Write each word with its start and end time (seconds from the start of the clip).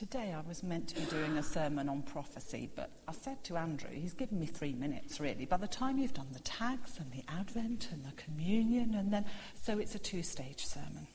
Today 0.00 0.34
I 0.34 0.40
was 0.48 0.62
meant 0.62 0.88
to 0.88 0.94
be 0.94 1.04
doing 1.10 1.36
a 1.36 1.42
sermon 1.42 1.86
on 1.86 2.00
prophecy, 2.00 2.70
but 2.74 2.88
I 3.06 3.12
said 3.12 3.44
to 3.44 3.58
Andrew, 3.58 3.90
he's 3.92 4.14
given 4.14 4.40
me 4.40 4.46
three 4.46 4.72
minutes 4.72 5.20
really. 5.20 5.44
By 5.44 5.58
the 5.58 5.68
time 5.68 5.98
you've 5.98 6.14
done 6.14 6.28
the 6.32 6.40
tags 6.40 6.98
and 6.98 7.12
the 7.12 7.22
Advent 7.28 7.90
and 7.92 8.02
the 8.06 8.12
communion, 8.12 8.94
and 8.94 9.12
then, 9.12 9.26
so 9.62 9.78
it's 9.78 9.94
a 9.94 9.98
two 9.98 10.22
stage 10.22 10.64
sermon. 10.64 11.06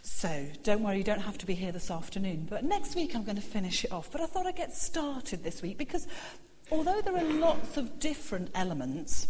So 0.00 0.46
don't 0.62 0.82
worry, 0.82 0.96
you 0.96 1.04
don't 1.04 1.20
have 1.20 1.36
to 1.36 1.44
be 1.44 1.52
here 1.52 1.70
this 1.70 1.90
afternoon. 1.90 2.46
But 2.48 2.64
next 2.64 2.96
week 2.96 3.14
I'm 3.14 3.24
going 3.24 3.36
to 3.36 3.42
finish 3.42 3.84
it 3.84 3.92
off. 3.92 4.10
But 4.10 4.22
I 4.22 4.26
thought 4.26 4.46
I'd 4.46 4.56
get 4.56 4.74
started 4.74 5.44
this 5.44 5.60
week 5.60 5.76
because 5.76 6.06
although 6.70 7.02
there 7.02 7.14
are 7.14 7.30
lots 7.34 7.76
of 7.76 8.00
different 8.00 8.48
elements, 8.54 9.28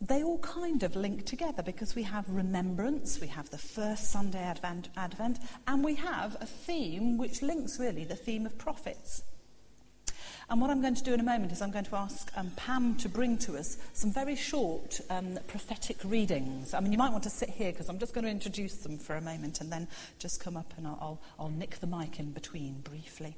they 0.00 0.22
all 0.22 0.38
kind 0.38 0.82
of 0.82 0.94
link 0.94 1.26
together 1.26 1.62
because 1.62 1.94
we 1.94 2.04
have 2.04 2.28
remembrance, 2.28 3.20
we 3.20 3.26
have 3.28 3.50
the 3.50 3.58
first 3.58 4.10
Sunday 4.10 4.38
Advent, 4.38 4.88
Advent, 4.96 5.38
and 5.66 5.82
we 5.82 5.96
have 5.96 6.36
a 6.40 6.46
theme 6.46 7.18
which 7.18 7.42
links 7.42 7.80
really 7.80 8.04
the 8.04 8.16
theme 8.16 8.46
of 8.46 8.56
prophets. 8.58 9.22
And 10.50 10.62
what 10.62 10.70
I'm 10.70 10.80
going 10.80 10.94
to 10.94 11.04
do 11.04 11.12
in 11.12 11.20
a 11.20 11.24
moment 11.24 11.52
is 11.52 11.60
I'm 11.60 11.70
going 11.70 11.84
to 11.84 11.96
ask 11.96 12.32
um, 12.34 12.50
Pam 12.56 12.94
to 12.96 13.08
bring 13.08 13.36
to 13.38 13.58
us 13.58 13.76
some 13.92 14.10
very 14.10 14.34
short 14.34 14.98
um, 15.10 15.38
prophetic 15.46 15.98
readings. 16.04 16.72
I 16.72 16.80
mean, 16.80 16.90
you 16.90 16.96
might 16.96 17.10
want 17.10 17.24
to 17.24 17.30
sit 17.30 17.50
here 17.50 17.70
because 17.70 17.90
I'm 17.90 17.98
just 17.98 18.14
going 18.14 18.24
to 18.24 18.30
introduce 18.30 18.76
them 18.76 18.96
for 18.96 19.16
a 19.16 19.20
moment 19.20 19.60
and 19.60 19.70
then 19.70 19.88
just 20.18 20.42
come 20.42 20.56
up 20.56 20.72
and 20.78 20.86
I'll, 20.86 20.98
I'll, 21.02 21.22
I'll 21.38 21.50
nick 21.50 21.80
the 21.80 21.86
mic 21.86 22.18
in 22.18 22.30
between 22.30 22.80
briefly. 22.80 23.36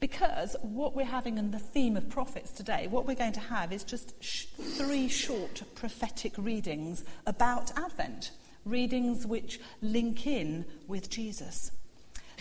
Because 0.00 0.56
what 0.62 0.96
we're 0.96 1.04
having 1.04 1.36
in 1.36 1.50
the 1.50 1.58
theme 1.58 1.96
of 1.96 2.08
prophets 2.08 2.50
today, 2.52 2.86
what 2.86 3.06
we're 3.06 3.14
going 3.14 3.34
to 3.34 3.40
have 3.40 3.70
is 3.70 3.84
just 3.84 4.14
sh- 4.24 4.46
three 4.58 5.08
short 5.08 5.62
prophetic 5.74 6.32
readings 6.38 7.04
about 7.26 7.70
Advent, 7.78 8.30
readings 8.64 9.26
which 9.26 9.60
link 9.82 10.26
in 10.26 10.64
with 10.88 11.10
Jesus. 11.10 11.70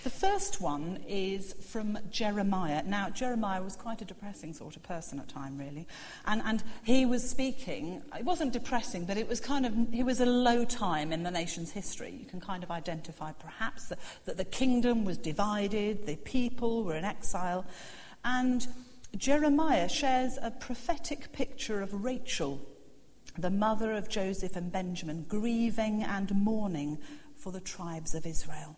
The 0.03 0.09
first 0.09 0.62
one 0.62 1.03
is 1.09 1.53
from 1.53 1.99
Jeremiah. 2.09 2.84
Now, 2.85 3.10
Jeremiah 3.10 3.62
was 3.62 3.76
quite 3.76 4.01
a 4.01 4.05
depressing 4.05 4.54
sort 4.54 4.77
of 4.77 4.84
person 4.84 5.20
at 5.20 5.27
time, 5.27 5.57
really. 5.57 5.87
And, 6.26 6.41
and 6.46 6.63
he 6.84 7.05
was 7.05 7.29
speaking, 7.29 8.01
it 8.18 8.23
wasn't 8.23 8.54
depressing, 8.54 9.04
but 9.04 9.18
it 9.18 9.27
was 9.27 9.41
kind 9.41 9.65
of, 9.65 9.93
it 9.93 10.04
was 10.04 10.21
a 10.21 10.26
low 10.26 10.63
time 10.63 11.12
in 11.12 11.23
the 11.23 11.32
nation's 11.32 11.71
history. 11.71 12.15
You 12.18 12.26
can 12.26 12.40
kind 12.40 12.63
of 12.63 12.71
identify 12.71 13.34
perhaps 13.34 13.88
that, 13.88 13.99
that 14.23 14.38
the 14.38 14.46
kingdom 14.46 15.04
was 15.04 15.18
divided, 15.18 16.05
the 16.05 16.16
people 16.16 16.85
were 16.85 16.95
in 16.95 17.04
exile. 17.04 17.66
And 18.23 18.66
Jeremiah 19.18 19.90
shares 19.90 20.38
a 20.41 20.51
prophetic 20.51 21.34
picture 21.34 21.82
of 21.82 22.05
Rachel, 22.05 22.62
the 23.38 23.49
mother 23.49 23.91
of 23.91 24.07
Joseph 24.07 24.55
and 24.55 24.71
Benjamin, 24.71 25.26
grieving 25.27 26.04
and 26.04 26.34
mourning 26.34 26.99
for 27.35 27.51
the 27.51 27.60
tribes 27.60 28.16
of 28.16 28.26
Israel 28.26 28.77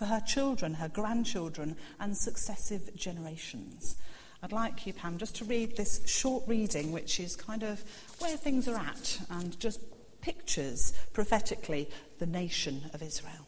for 0.00 0.06
her 0.06 0.20
children, 0.20 0.72
her 0.72 0.88
grandchildren, 0.88 1.76
and 2.00 2.16
successive 2.16 2.96
generations. 2.96 3.96
I'd 4.42 4.50
like 4.50 4.86
you, 4.86 4.94
Pam, 4.94 5.18
just 5.18 5.36
to 5.36 5.44
read 5.44 5.76
this 5.76 6.00
short 6.08 6.42
reading, 6.46 6.90
which 6.90 7.20
is 7.20 7.36
kind 7.36 7.62
of 7.62 7.84
where 8.18 8.38
things 8.38 8.66
are 8.66 8.78
at 8.78 9.20
and 9.28 9.60
just 9.60 9.78
pictures 10.22 10.94
prophetically 11.12 11.86
the 12.18 12.24
nation 12.24 12.88
of 12.94 13.02
Israel. 13.02 13.46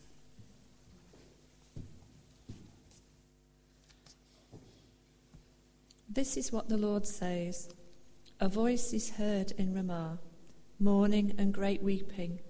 This 6.07 6.37
is 6.37 6.53
what 6.53 6.69
the 6.69 6.77
Lord 6.77 7.07
says 7.07 7.71
A 8.41 8.49
voice 8.51 8.93
is 8.93 9.09
heard 9.09 9.53
in 9.53 9.75
Ramah, 9.75 10.19
mourning 10.79 11.35
and 11.39 11.55
great 11.55 11.83
weeping 11.83 12.41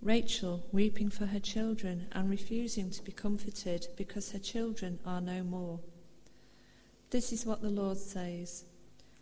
Rachel 0.00 0.64
weeping 0.70 1.10
for 1.10 1.26
her 1.26 1.40
children 1.40 2.06
and 2.12 2.30
refusing 2.30 2.90
to 2.90 3.02
be 3.02 3.10
comforted 3.10 3.88
because 3.96 4.30
her 4.30 4.38
children 4.38 5.00
are 5.04 5.20
no 5.20 5.42
more. 5.42 5.80
This 7.10 7.32
is 7.32 7.44
what 7.44 7.62
the 7.62 7.70
Lord 7.70 7.98
says 7.98 8.64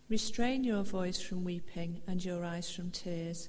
Restrain 0.08 0.62
your 0.62 0.84
voice 0.84 1.20
from 1.20 1.44
weeping 1.44 2.02
and 2.06 2.24
your 2.24 2.44
eyes 2.44 2.70
from 2.70 2.90
tears, 2.90 3.48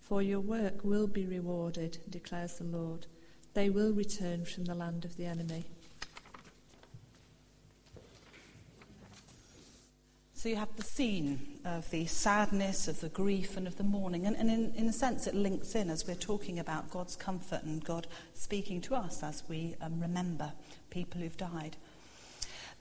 for 0.00 0.22
your 0.22 0.40
work 0.40 0.84
will 0.84 1.06
be 1.06 1.26
rewarded, 1.26 1.98
declares 2.08 2.54
the 2.58 2.64
Lord. 2.64 3.06
They 3.54 3.68
will 3.68 3.92
return 3.92 4.44
from 4.44 4.64
the 4.64 4.74
land 4.74 5.04
of 5.04 5.16
the 5.16 5.26
enemy. 5.26 5.66
So 10.38 10.48
you 10.48 10.54
have 10.54 10.76
the 10.76 10.84
scene 10.84 11.40
of 11.64 11.90
the 11.90 12.06
sadness, 12.06 12.86
of 12.86 13.00
the 13.00 13.08
grief, 13.08 13.56
and 13.56 13.66
of 13.66 13.76
the 13.76 13.82
mourning. 13.82 14.24
And, 14.24 14.36
and 14.36 14.48
in, 14.48 14.72
in 14.76 14.86
a 14.86 14.92
sense, 14.92 15.26
it 15.26 15.34
links 15.34 15.74
in 15.74 15.90
as 15.90 16.06
we're 16.06 16.14
talking 16.14 16.60
about 16.60 16.92
God's 16.92 17.16
comfort 17.16 17.64
and 17.64 17.84
God 17.84 18.06
speaking 18.34 18.80
to 18.82 18.94
us 18.94 19.24
as 19.24 19.42
we 19.48 19.74
um, 19.80 19.98
remember 20.00 20.52
people 20.90 21.20
who've 21.20 21.36
died. 21.36 21.76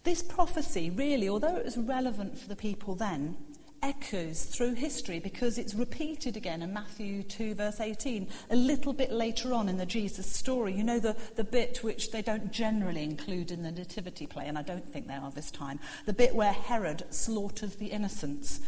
This 0.04 0.22
prophecy, 0.22 0.92
really, 0.92 1.28
although 1.28 1.56
it 1.56 1.66
was 1.66 1.80
relevant 1.80 2.38
for 2.38 2.48
the 2.48 2.56
people 2.56 2.94
then, 2.94 3.38
echoes 3.84 4.44
through 4.44 4.74
history 4.74 5.20
because 5.20 5.58
it's 5.58 5.74
repeated 5.74 6.36
again 6.38 6.62
in 6.62 6.74
Matthew 6.74 7.24
2, 7.24 7.56
verse 7.56 7.80
18, 7.80 8.28
a 8.50 8.56
little 8.56 8.94
bit 8.94 9.12
later 9.12 9.54
on 9.54 9.70
in 9.70 9.78
the 9.78 9.86
Jesus 9.86 10.30
story. 10.30 10.74
You 10.74 10.84
know, 10.84 11.00
the, 11.00 11.16
the 11.36 11.44
bit 11.44 11.84
which 11.84 12.12
they 12.12 12.22
don't 12.22 12.52
generally 12.52 13.04
include 13.04 13.52
in 13.52 13.64
the 13.64 13.72
Nativity 13.72 14.28
play, 14.28 14.48
and 14.48 14.58
I 14.58 14.62
don't 14.62 14.88
think 14.88 15.08
they 15.08 15.16
are 15.16 15.32
this 15.32 15.52
time, 15.52 15.80
the 16.06 16.14
bit 16.14 16.36
where 16.36 16.54
Herod 16.54 17.04
slaughters 17.10 17.76
the 17.76 17.88
innocents. 17.88 18.62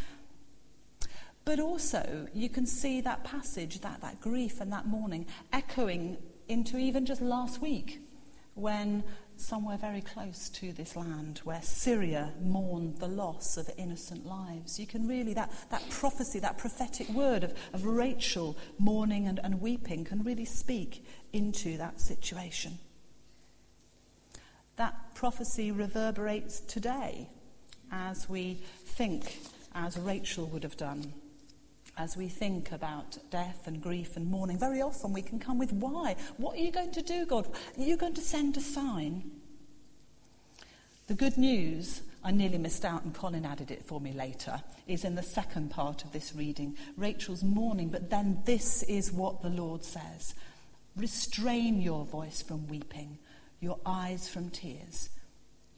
But 1.44 1.58
also, 1.58 2.28
you 2.34 2.48
can 2.48 2.66
see 2.66 3.00
that 3.00 3.24
passage, 3.24 3.80
that, 3.80 4.00
that 4.02 4.20
grief 4.20 4.60
and 4.60 4.72
that 4.72 4.86
mourning, 4.86 5.26
echoing 5.52 6.18
into 6.48 6.76
even 6.78 7.06
just 7.06 7.22
last 7.22 7.62
week 7.62 8.00
when 8.54 9.02
somewhere 9.40 9.76
very 9.76 10.00
close 10.00 10.48
to 10.50 10.72
this 10.72 10.96
land 10.96 11.40
where 11.44 11.62
Syria 11.62 12.32
mourned 12.40 12.98
the 12.98 13.08
loss 13.08 13.56
of 13.56 13.70
innocent 13.76 14.26
lives. 14.26 14.78
You 14.78 14.86
can 14.86 15.08
really, 15.08 15.34
that, 15.34 15.50
that 15.70 15.88
prophecy, 15.90 16.38
that 16.40 16.58
prophetic 16.58 17.08
word 17.08 17.44
of, 17.44 17.54
of 17.72 17.84
Rachel 17.84 18.56
mourning 18.78 19.26
and, 19.26 19.40
and 19.42 19.60
weeping 19.60 20.04
can 20.04 20.22
really 20.22 20.44
speak 20.44 21.04
into 21.32 21.76
that 21.78 22.00
situation. 22.00 22.78
That 24.76 25.14
prophecy 25.14 25.72
reverberates 25.72 26.60
today 26.60 27.28
as 27.90 28.28
we 28.28 28.62
think 28.84 29.38
as 29.74 29.98
Rachel 29.98 30.46
would 30.46 30.62
have 30.62 30.76
done. 30.76 31.12
As 32.00 32.16
we 32.16 32.28
think 32.28 32.72
about 32.72 33.18
death 33.30 33.66
and 33.66 33.78
grief 33.82 34.16
and 34.16 34.30
mourning, 34.30 34.58
very 34.58 34.80
often 34.80 35.12
we 35.12 35.20
can 35.20 35.38
come 35.38 35.58
with 35.58 35.70
why? 35.70 36.16
What 36.38 36.56
are 36.56 36.62
you 36.62 36.72
going 36.72 36.92
to 36.92 37.02
do, 37.02 37.26
God? 37.26 37.46
Are 37.76 37.82
you 37.82 37.98
going 37.98 38.14
to 38.14 38.22
send 38.22 38.56
a 38.56 38.60
sign? 38.60 39.30
The 41.08 41.14
good 41.14 41.36
news, 41.36 42.00
I 42.24 42.30
nearly 42.30 42.56
missed 42.56 42.86
out 42.86 43.04
and 43.04 43.14
Colin 43.14 43.44
added 43.44 43.70
it 43.70 43.84
for 43.84 44.00
me 44.00 44.14
later, 44.14 44.62
is 44.86 45.04
in 45.04 45.14
the 45.14 45.22
second 45.22 45.72
part 45.72 46.02
of 46.02 46.12
this 46.12 46.34
reading. 46.34 46.74
Rachel's 46.96 47.44
mourning, 47.44 47.90
but 47.90 48.08
then 48.08 48.40
this 48.46 48.82
is 48.84 49.12
what 49.12 49.42
the 49.42 49.50
Lord 49.50 49.84
says 49.84 50.34
Restrain 50.96 51.82
your 51.82 52.06
voice 52.06 52.40
from 52.40 52.66
weeping, 52.66 53.18
your 53.60 53.78
eyes 53.84 54.26
from 54.26 54.48
tears. 54.48 55.10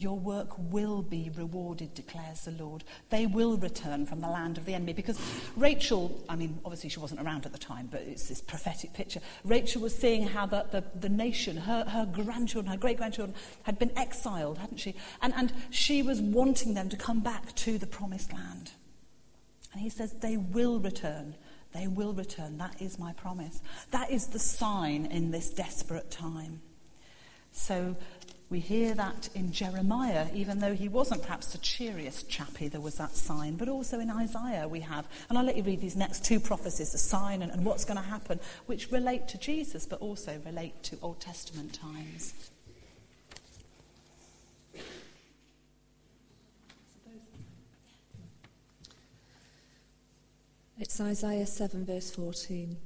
Your 0.03 0.19
work 0.19 0.49
will 0.59 1.01
be 1.01 1.31
rewarded, 1.37 1.95
declares 1.95 2.41
the 2.41 2.51
Lord. 2.51 2.83
They 3.11 3.27
will 3.27 3.57
return 3.57 4.05
from 4.05 4.21
the 4.21 4.29
land 4.29 4.59
of 4.59 4.65
the 4.65 4.75
enemy. 4.75 4.93
Because 4.93 5.21
Rachel, 5.57 6.21
I 6.29 6.35
mean, 6.35 6.59
obviously 6.65 6.91
she 6.91 6.99
wasn't 6.99 7.21
around 7.21 7.47
at 7.47 7.53
the 7.53 7.59
time, 7.59 7.89
but 7.91 8.01
it's 8.01 8.29
this 8.29 8.41
prophetic 8.41 8.93
picture. 8.95 9.21
Rachel 9.45 9.83
was 9.83 9.95
seeing 9.95 10.27
how 10.27 10.47
the, 10.47 10.67
the, 10.73 10.85
the 10.99 11.09
nation, 11.09 11.57
her, 11.57 11.85
her 11.85 12.07
grandchildren, 12.07 12.73
her 12.73 12.79
great 12.79 12.97
grandchildren, 12.97 13.37
had 13.63 13.79
been 13.79 13.97
exiled, 13.97 14.59
hadn't 14.59 14.79
she? 14.79 14.95
And, 15.21 15.33
and 15.35 15.53
she 15.71 16.03
was 16.03 16.21
wanting 16.21 16.75
them 16.75 16.89
to 16.89 16.97
come 16.97 17.21
back 17.21 17.55
to 17.57 17.79
the 17.79 17.87
promised 17.87 18.33
land. 18.33 18.73
And 19.73 19.81
he 19.81 19.89
says, 19.89 20.13
They 20.13 20.37
will 20.37 20.81
return. 20.81 21.37
They 21.73 21.87
will 21.87 22.13
return. 22.13 22.59
That 22.59 22.83
is 22.83 22.99
my 22.99 23.13
promise. 23.13 23.63
That 23.93 24.11
is 24.11 24.27
the 24.27 24.39
sign 24.39 25.07
in 25.07 25.31
this 25.31 25.51
desperate 25.51 26.11
time. 26.11 26.61
So 27.53 27.97
we 28.53 28.61
hear 28.61 28.93
that 28.93 29.31
in 29.35 29.51
Jeremiah, 29.51 30.27
even 30.35 30.59
though 30.59 30.75
he 30.75 30.87
wasn't 30.87 31.23
perhaps 31.23 31.53
the 31.53 31.59
cheeriest 31.59 32.29
chappie, 32.29 32.69
there 32.69 32.83
was 32.83 32.97
that 32.97 33.17
sign. 33.17 33.57
But 33.57 33.71
also 33.71 33.99
in 33.99 34.11
Isaiah, 34.11 34.69
we 34.69 34.81
have, 34.81 35.09
and 35.31 35.39
I'll 35.39 35.45
let 35.45 35.57
you 35.57 35.63
read 35.63 35.81
these 35.81 35.97
next 35.97 36.23
two 36.23 36.39
prophecies, 36.39 36.93
the 36.93 36.99
sign 36.99 37.41
and, 37.41 37.51
and 37.51 37.65
what's 37.65 37.87
going 37.87 37.97
to 37.97 38.03
happen, 38.03 38.41
which 38.67 38.93
relate 38.93 39.27
to 39.29 39.39
Jesus, 39.39 39.87
but 39.87 40.03
also 40.03 40.39
relate 40.45 40.83
to 40.83 40.99
Old 41.01 41.19
Testament 41.19 41.73
times. 41.73 42.35
It's 50.79 51.01
Isaiah 51.01 51.47
7, 51.47 51.87
verse 51.87 52.11
14. 52.11 52.77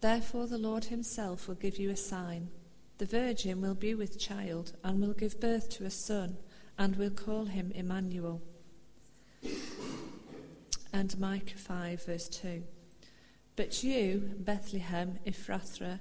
Therefore, 0.00 0.48
the 0.48 0.58
Lord 0.58 0.86
Himself 0.86 1.46
will 1.46 1.54
give 1.54 1.78
you 1.78 1.90
a 1.90 1.96
sign. 1.96 2.48
The 3.02 3.18
virgin 3.18 3.60
will 3.60 3.74
be 3.74 3.96
with 3.96 4.16
child 4.16 4.74
and 4.84 5.00
will 5.00 5.12
give 5.12 5.40
birth 5.40 5.68
to 5.70 5.84
a 5.84 5.90
son 5.90 6.36
and 6.78 6.94
will 6.94 7.10
call 7.10 7.46
him 7.46 7.72
Emmanuel. 7.74 8.40
And 10.92 11.18
Micah 11.18 11.58
5, 11.58 12.04
verse 12.04 12.28
2. 12.28 12.62
But 13.56 13.82
you, 13.82 14.36
Bethlehem 14.38 15.18
Ephrathah, 15.26 15.98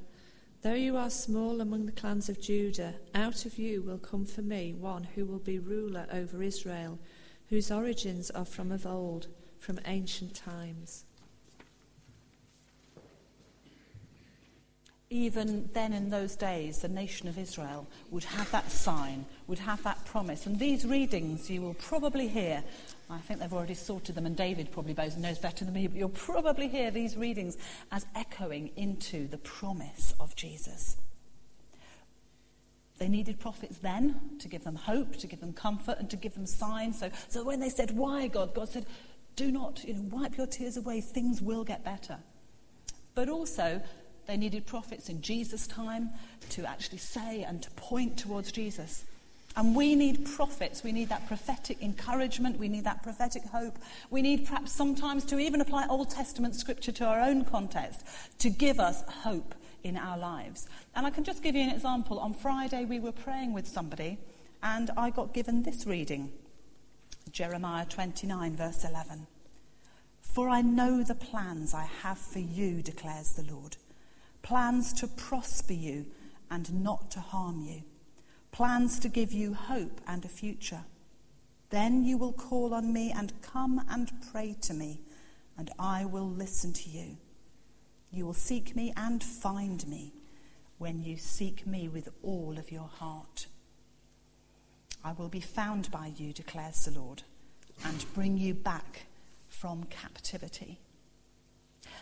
Though 0.62 0.75
you 0.75 0.95
are 0.95 1.09
small 1.09 1.59
among 1.59 1.88
the 1.88 1.92
clans 1.92 2.30
of 2.30 2.39
Judah, 2.39 2.94
out 3.15 3.48
of 3.48 3.57
you 3.57 3.81
will 3.81 3.98
come 3.98 4.24
for 4.24 4.44
me 4.44 4.75
one 4.75 5.06
who 5.15 5.25
will 5.25 5.39
be 5.39 5.57
ruler 5.57 6.06
over 6.13 6.44
Israel, 6.44 7.00
whose 7.48 7.71
origins 7.71 8.30
are 8.30 8.45
from 8.45 8.71
of 8.71 8.86
old, 8.86 9.25
from 9.57 9.80
ancient 9.86 10.36
times. 10.36 11.06
Even 15.12 15.69
then 15.74 15.92
in 15.92 16.10
those 16.10 16.38
days, 16.38 16.80
the 16.80 16.88
nation 16.88 17.28
of 17.28 17.38
Israel 17.38 17.86
would 18.12 18.24
have 18.24 18.50
that 18.52 18.72
sign, 18.72 19.25
would 19.46 19.60
have 19.60 19.84
that 19.84 20.04
promise. 20.06 20.46
And 20.46 20.58
these 20.58 20.86
readings 20.86 21.50
you 21.50 21.62
will 21.62 21.74
probably 21.74 22.30
hear. 22.30 22.63
I 23.10 23.18
think 23.19 23.42
they've 23.42 23.54
already 23.54 23.74
sorted 23.74 24.16
them, 24.16 24.25
and 24.25 24.38
David 24.38 24.72
probably 24.72 24.94
knows 24.94 25.38
better 25.38 25.66
than 25.66 25.74
me, 25.74 25.88
but 25.88 25.98
you'll 25.98 26.10
probably 26.10 26.69
hear 26.69 26.92
these 26.92 27.18
readings 27.18 27.58
as 27.92 28.06
echoing 28.16 28.72
into 28.78 29.28
the 29.28 29.38
promise 29.38 30.13
of 30.18 30.34
Jesus. 30.38 30.96
They 32.98 33.10
needed 33.10 33.38
prophets 33.38 33.80
then 33.80 34.38
to 34.40 34.48
give 34.48 34.63
them 34.63 34.75
hope, 34.75 35.18
to 35.18 35.28
give 35.28 35.42
them 35.42 35.52
comfort, 35.52 35.98
and 36.00 36.10
to 36.10 36.16
give 36.16 36.36
them 36.36 36.46
signs. 36.46 37.00
So, 37.00 37.12
so 37.28 37.44
when 37.44 37.60
they 37.60 37.69
said, 37.69 37.92
Why, 37.92 38.30
God? 38.30 38.54
God 38.54 38.69
said, 38.69 38.86
Do 39.36 39.52
not 39.52 39.84
you 39.84 39.94
know, 39.96 40.04
wipe 40.04 40.38
your 40.38 40.48
tears 40.48 40.78
away, 40.78 41.02
things 41.02 41.42
will 41.42 41.66
get 41.66 41.84
better. 41.84 42.19
But 43.13 43.28
also, 43.28 43.81
they 44.28 44.38
needed 44.38 44.66
prophets 44.66 45.10
in 45.10 45.22
Jesus' 45.22 45.68
time 45.68 46.10
to 46.52 46.66
actually 46.66 47.00
say 47.00 47.44
and 47.44 47.62
to 47.62 47.72
point 47.72 48.18
towards 48.18 48.52
Jesus. 48.52 49.06
And 49.56 49.76
we 49.76 49.96
need 49.96 50.26
prophets. 50.26 50.84
We 50.84 50.92
need 50.92 51.10
that 51.10 51.28
prophetic 51.28 51.82
encouragement. 51.82 52.58
We 52.58 52.70
need 52.70 52.86
that 52.86 53.04
prophetic 53.04 53.44
hope. 53.44 53.78
We 54.10 54.22
need 54.22 54.46
perhaps 54.46 54.72
sometimes 54.72 55.26
to 55.26 55.40
even 55.40 55.60
apply 55.60 55.88
Old 55.90 56.10
Testament 56.10 56.56
scripture 56.56 56.94
to 56.94 57.06
our 57.06 57.20
own 57.20 57.44
context 57.44 58.02
to 58.40 58.50
give 58.50 58.80
us 58.80 59.04
hope 59.24 59.54
in 59.84 59.98
our 59.98 60.18
lives. 60.18 60.68
And 60.96 61.06
I 61.06 61.10
can 61.10 61.24
just 61.24 61.44
give 61.44 61.56
you 61.56 61.64
an 61.64 61.70
example. 61.70 62.20
On 62.20 62.34
Friday, 62.34 62.86
we 62.86 63.00
were 63.00 63.12
praying 63.12 63.54
with 63.54 63.68
somebody, 63.68 64.20
and 64.64 64.90
I 64.96 65.10
got 65.10 65.34
given 65.34 65.64
this 65.64 65.86
reading 65.86 66.32
Jeremiah 67.32 67.86
29, 67.86 68.56
verse 68.56 68.86
11. 68.86 69.28
For 70.22 70.48
I 70.50 70.62
know 70.62 71.04
the 71.04 71.16
plans 71.16 71.74
I 71.74 71.90
have 72.04 72.18
for 72.18 72.40
you, 72.40 72.82
declares 72.82 73.34
the 73.34 73.52
Lord 73.52 73.76
plans 74.42 74.94
to 74.94 75.08
prosper 75.08 75.74
you 75.74 76.06
and 76.50 76.84
not 76.84 77.12
to 77.12 77.20
harm 77.20 77.62
you, 77.62 77.84
plans 78.52 79.00
to 79.00 79.10
give 79.10 79.32
you 79.32 79.54
hope 79.54 80.02
and 80.08 80.26
a 80.26 80.30
future. 80.30 80.84
Then 81.70 82.04
you 82.04 82.18
will 82.18 82.34
call 82.34 82.74
on 82.74 82.92
me 82.92 83.12
and 83.12 83.34
come 83.42 83.86
and 83.90 84.12
pray 84.32 84.56
to 84.62 84.74
me, 84.74 85.02
and 85.58 85.70
I 85.80 86.06
will 86.06 86.30
listen 86.30 86.74
to 86.74 86.90
you. 86.90 87.18
You 88.12 88.26
will 88.26 88.34
seek 88.34 88.76
me 88.76 88.92
and 88.98 89.24
find 89.24 89.88
me 89.88 90.14
when 90.78 91.02
you 91.04 91.16
seek 91.16 91.66
me 91.66 91.88
with 91.88 92.10
all 92.22 92.58
of 92.58 92.72
your 92.72 92.90
heart. 92.90 93.46
I 95.04 95.14
will 95.14 95.30
be 95.30 95.40
found 95.40 95.90
by 95.90 96.12
you, 96.18 96.34
declares 96.34 96.86
the 96.86 97.00
Lord, 97.00 97.24
and 97.86 98.06
bring 98.14 98.38
you 98.38 98.54
back 98.54 99.06
from 99.48 99.86
captivity. 99.86 100.80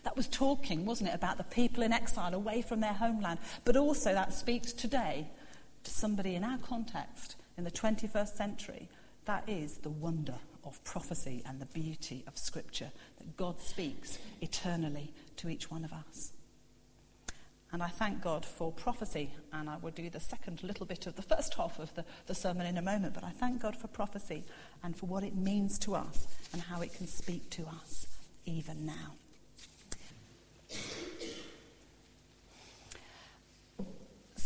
That 0.04 0.16
was 0.16 0.28
talking, 0.28 0.86
wasn't 0.86 1.10
it, 1.10 1.16
about 1.16 1.38
the 1.38 1.44
people 1.44 1.84
in 1.84 1.94
exile 1.94 2.34
away 2.34 2.62
from 2.62 2.80
their 2.80 2.94
homeland. 2.94 3.40
But 3.66 3.76
also 3.76 4.14
that 4.14 4.34
speaks 4.34 4.74
today 4.74 5.28
to 5.84 5.92
somebody 5.92 6.36
in 6.36 6.44
our 6.44 6.58
context 6.58 7.36
in 7.58 7.64
the 7.64 7.72
21st 7.72 8.36
century. 8.36 8.90
That 9.26 9.48
is 9.48 9.78
the 9.78 9.90
wonder 9.90 10.36
of 10.64 10.84
prophecy 10.84 11.44
and 11.46 11.60
the 11.60 11.66
beauty 11.68 12.24
of 12.28 12.38
Scripture 12.38 12.92
that 13.18 13.38
God 13.38 13.60
speaks 13.60 14.18
eternally 14.42 15.12
to 15.38 15.50
each 15.50 15.70
one 15.70 15.84
of 15.84 15.94
us. 15.94 16.32
And 17.72 17.84
I 17.84 17.88
thank 17.88 18.22
God 18.22 18.46
for 18.46 18.72
prophecy, 18.72 19.32
and 19.54 19.70
I 19.70 19.78
will 19.78 19.92
do 19.92 20.10
the 20.10 20.20
second 20.20 20.64
little 20.64 20.88
bit 20.88 21.06
of 21.06 21.16
the 21.16 21.22
first 21.22 21.54
half 21.54 21.78
of 21.78 21.94
the, 21.94 22.04
the 22.26 22.34
sermon 22.34 22.66
in 22.66 22.78
a 22.78 22.82
moment, 22.82 23.14
but 23.14 23.24
I 23.24 23.30
thank 23.30 23.62
God 23.62 23.76
for 23.76 23.88
prophecy 23.88 24.44
and 24.84 24.96
for 24.96 25.06
what 25.06 25.24
it 25.24 25.36
means 25.36 25.78
to 25.80 25.94
us 25.94 26.26
and 26.52 26.64
how 26.64 26.82
it 26.82 26.94
can 26.94 27.06
speak 27.06 27.48
to 27.52 27.68
us 27.68 28.08
even 28.46 28.88
now. 28.88 29.19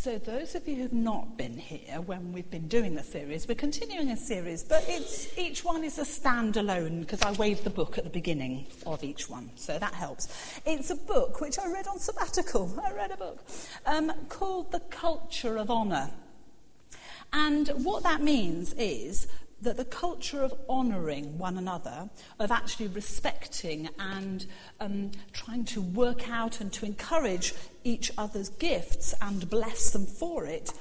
So, 0.03 0.17
those 0.17 0.53
of 0.53 0.67
you 0.67 0.75
who've 0.75 0.91
not 0.91 1.37
been 1.37 1.57
here 1.57 2.01
when 2.01 2.33
we've 2.33 2.51
been 2.51 2.67
doing 2.67 2.93
the 2.93 3.03
series, 3.03 3.47
we're 3.47 3.55
continuing 3.55 4.09
a 4.09 4.17
series, 4.17 4.61
but 4.61 4.83
it's, 4.85 5.37
each 5.37 5.63
one 5.63 5.85
is 5.85 5.97
a 5.97 6.01
standalone 6.01 6.99
because 6.99 7.21
I 7.21 7.31
waved 7.31 7.63
the 7.63 7.69
book 7.69 7.97
at 7.97 8.03
the 8.03 8.09
beginning 8.09 8.67
of 8.85 9.01
each 9.01 9.29
one, 9.29 9.49
so 9.55 9.79
that 9.79 9.93
helps. 9.93 10.27
It's 10.65 10.89
a 10.89 10.97
book 10.97 11.39
which 11.39 11.57
I 11.57 11.71
read 11.71 11.87
on 11.87 11.99
sabbatical. 11.99 12.77
I 12.85 12.91
read 12.91 13.11
a 13.11 13.15
book 13.15 13.45
um, 13.85 14.11
called 14.27 14.73
The 14.73 14.81
Culture 14.81 15.55
of 15.55 15.71
Honour. 15.71 16.11
And 17.31 17.69
what 17.69 18.03
that 18.03 18.21
means 18.21 18.73
is 18.73 19.29
that 19.63 19.77
the 19.77 19.85
culture 19.85 20.41
of 20.43 20.53
honouring 20.69 21.37
one 21.37 21.57
another, 21.57 22.09
of 22.39 22.51
actually 22.51 22.87
respecting 22.87 23.89
and 23.99 24.45
um, 24.79 25.11
trying 25.31 25.65
to 25.65 25.81
work 25.81 26.29
out 26.29 26.61
and 26.61 26.71
to 26.73 26.85
encourage 26.85 27.53
each 27.83 28.11
other's 28.17 28.49
gifts 28.49 29.13
and 29.21 29.49
bless 29.49 29.91
them 29.91 30.05
for 30.05 30.45
it, 30.45 30.71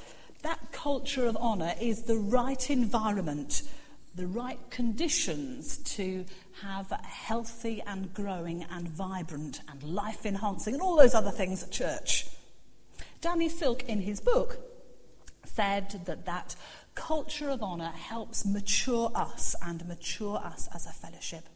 that 0.42 0.72
culture 0.72 1.26
of 1.26 1.36
honour 1.36 1.74
is 1.80 2.02
the 2.02 2.16
right 2.16 2.70
environment, 2.70 3.62
the 4.14 4.26
right 4.26 4.58
conditions 4.70 5.78
to 5.78 6.24
have 6.60 6.90
healthy 7.02 7.82
and 7.86 8.12
growing 8.12 8.64
and 8.70 8.88
vibrant 8.88 9.60
and 9.68 9.82
life 9.82 10.26
enhancing 10.26 10.74
and 10.74 10.82
all 10.82 10.96
those 10.96 11.14
other 11.14 11.30
things 11.30 11.62
at 11.62 11.70
church. 11.70 12.26
Danny 13.20 13.48
Silk, 13.48 13.84
in 13.84 14.00
his 14.00 14.20
book, 14.20 14.58
said 15.44 16.02
that 16.06 16.26
that 16.26 16.56
culture 16.94 17.48
of 17.48 17.62
honour 17.62 17.90
helps 17.90 18.44
mature 18.44 19.10
us 19.14 19.54
and 19.62 19.86
mature 19.86 20.36
us 20.36 20.68
as 20.74 20.86
a 20.86 20.92
fellowship. 20.92 21.48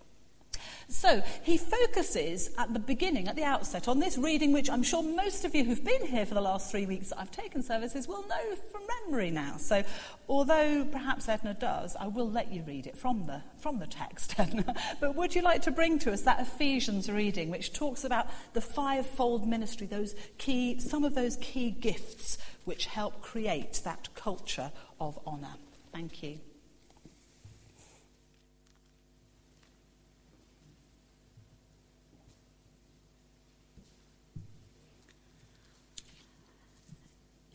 So 0.88 1.20
he 1.42 1.58
focuses 1.58 2.50
at 2.58 2.72
the 2.72 2.78
beginning, 2.78 3.26
at 3.26 3.34
the 3.34 3.42
outset, 3.42 3.88
on 3.88 3.98
this 3.98 4.16
reading, 4.16 4.52
which 4.52 4.70
I'm 4.70 4.84
sure 4.84 5.02
most 5.02 5.44
of 5.44 5.54
you 5.54 5.64
who've 5.64 5.84
been 5.84 6.06
here 6.06 6.24
for 6.24 6.34
the 6.34 6.40
last 6.40 6.70
three 6.70 6.86
weeks 6.86 7.08
that 7.08 7.18
I've 7.18 7.30
taken 7.32 7.62
services 7.62 8.06
will 8.06 8.24
know 8.28 8.56
from 8.70 8.82
memory 9.04 9.30
now. 9.32 9.56
So 9.56 9.82
although 10.28 10.84
perhaps 10.84 11.28
Edna 11.28 11.54
does, 11.54 11.96
I 11.96 12.06
will 12.06 12.30
let 12.30 12.52
you 12.52 12.62
read 12.62 12.86
it 12.86 12.96
from 12.96 13.26
the, 13.26 13.42
from 13.58 13.78
the 13.80 13.86
text, 13.86 14.34
Edna. 14.38 14.74
but 15.00 15.16
would 15.16 15.34
you 15.34 15.42
like 15.42 15.62
to 15.62 15.72
bring 15.72 15.98
to 16.00 16.12
us 16.12 16.22
that 16.22 16.40
Ephesians 16.40 17.10
reading, 17.10 17.50
which 17.50 17.72
talks 17.72 18.04
about 18.04 18.28
the 18.52 18.60
fivefold 18.60 19.46
ministry, 19.46 19.88
those 19.88 20.14
key, 20.38 20.78
some 20.78 21.04
of 21.04 21.16
those 21.16 21.36
key 21.38 21.70
gifts 21.70 22.38
which 22.64 22.86
help 22.86 23.20
create 23.22 23.80
that 23.84 24.08
culture 24.14 24.70
of 25.00 25.18
honour? 25.26 25.54
Thank 25.92 26.22
you. 26.22 26.38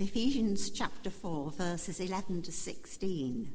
Ephesians 0.02 0.72
chapter 0.72 1.12
4, 1.12 1.52
verses 1.52 2.00
11 2.00 2.42
to 2.42 2.52
16. 2.52 3.54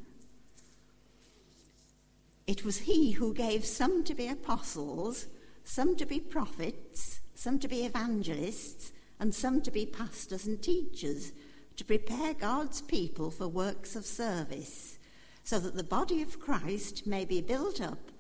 It 2.47 2.65
was 2.65 2.79
he 2.79 3.11
who 3.11 3.35
gave 3.35 3.65
some 3.65 4.05
to 4.05 4.15
be 4.15 4.29
apostles, 4.29 5.27
some 5.65 5.97
to 5.97 6.07
be 6.07 6.21
prophets, 6.21 7.19
some 7.35 7.59
to 7.59 7.67
be 7.67 7.85
evangelists, 7.85 8.93
and 9.19 9.35
some 9.35 9.61
to 9.63 9.73
be 9.73 9.87
pastors 9.87 10.47
and 10.47 10.63
teachers, 10.63 11.33
to 11.79 11.85
prepare 11.85 12.33
God's 12.33 12.81
people 12.81 13.33
for 13.33 13.49
works 13.49 13.97
of 13.97 14.07
service, 14.07 15.01
so 15.43 15.59
that 15.59 15.75
the 15.75 15.83
body 15.83 16.23
of 16.23 16.39
Christ 16.39 17.09
may 17.09 17.25
be 17.25 17.41
built 17.41 17.81
up 17.81 18.13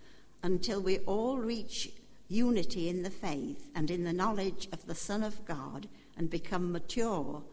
until 0.42 0.82
we 0.82 0.98
all 1.06 1.38
reach 1.38 1.92
unity 2.26 2.88
in 2.88 3.04
the 3.04 3.10
faith 3.10 3.70
and 3.76 3.88
in 3.88 4.02
the 4.02 4.12
knowledge 4.12 4.66
of 4.72 4.84
the 4.86 4.96
Son 4.96 5.22
of 5.22 5.44
God 5.44 5.86
and 6.16 6.28
become 6.28 6.72
mature 6.72 7.44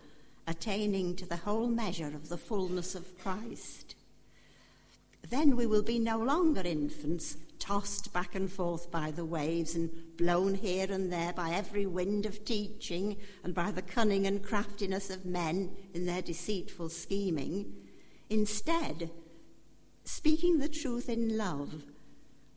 attaining 0.47 1.15
to 1.15 1.25
the 1.25 1.37
whole 1.37 1.67
measure 1.67 2.07
of 2.07 2.29
the 2.29 2.37
fullness 2.37 2.95
of 2.95 3.17
Christ. 3.19 3.95
Then 5.29 5.55
we 5.55 5.65
will 5.65 5.83
be 5.83 5.99
no 5.99 6.17
longer 6.17 6.61
infants, 6.61 7.37
tossed 7.59 8.11
back 8.11 8.35
and 8.35 8.51
forth 8.51 8.91
by 8.91 9.09
the 9.09 9.23
waves 9.23 9.73
and 9.73 9.89
blown 10.17 10.53
here 10.53 10.87
and 10.89 11.11
there 11.11 11.31
by 11.31 11.51
every 11.51 11.85
wind 11.85 12.25
of 12.25 12.43
teaching 12.43 13.15
and 13.43 13.53
by 13.53 13.71
the 13.71 13.81
cunning 13.81 14.27
and 14.27 14.43
craftiness 14.43 15.09
of 15.09 15.25
men 15.25 15.71
in 15.93 16.05
their 16.05 16.21
deceitful 16.21 16.89
scheming. 16.89 17.73
Instead, 18.29 19.11
speaking 20.03 20.59
the 20.59 20.67
truth 20.67 21.07
in 21.07 21.37
love, 21.37 21.83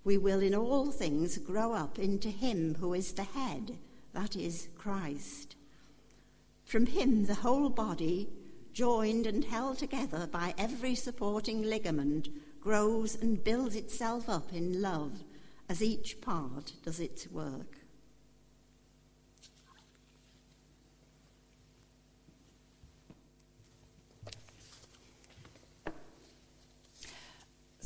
we 0.02 0.18
will 0.18 0.40
in 0.40 0.54
all 0.54 0.90
things 0.90 1.38
grow 1.38 1.72
up 1.72 1.98
into 1.98 2.28
Him 2.28 2.74
who 2.74 2.92
is 2.92 3.12
the 3.12 3.24
head, 3.24 3.78
that 4.12 4.34
is, 4.34 4.68
Christ. 4.76 5.54
From 6.66 6.86
him, 6.86 7.26
the 7.26 7.34
whole 7.36 7.70
body, 7.70 8.28
joined 8.72 9.24
and 9.24 9.44
held 9.44 9.78
together 9.78 10.26
by 10.26 10.52
every 10.58 10.96
supporting 10.96 11.62
ligament, 11.62 12.28
grows 12.60 13.14
and 13.14 13.42
builds 13.42 13.76
itself 13.76 14.28
up 14.28 14.52
in 14.52 14.82
love 14.82 15.22
as 15.68 15.80
each 15.80 16.20
part 16.20 16.72
does 16.84 16.98
its 16.98 17.28
work. 17.28 17.78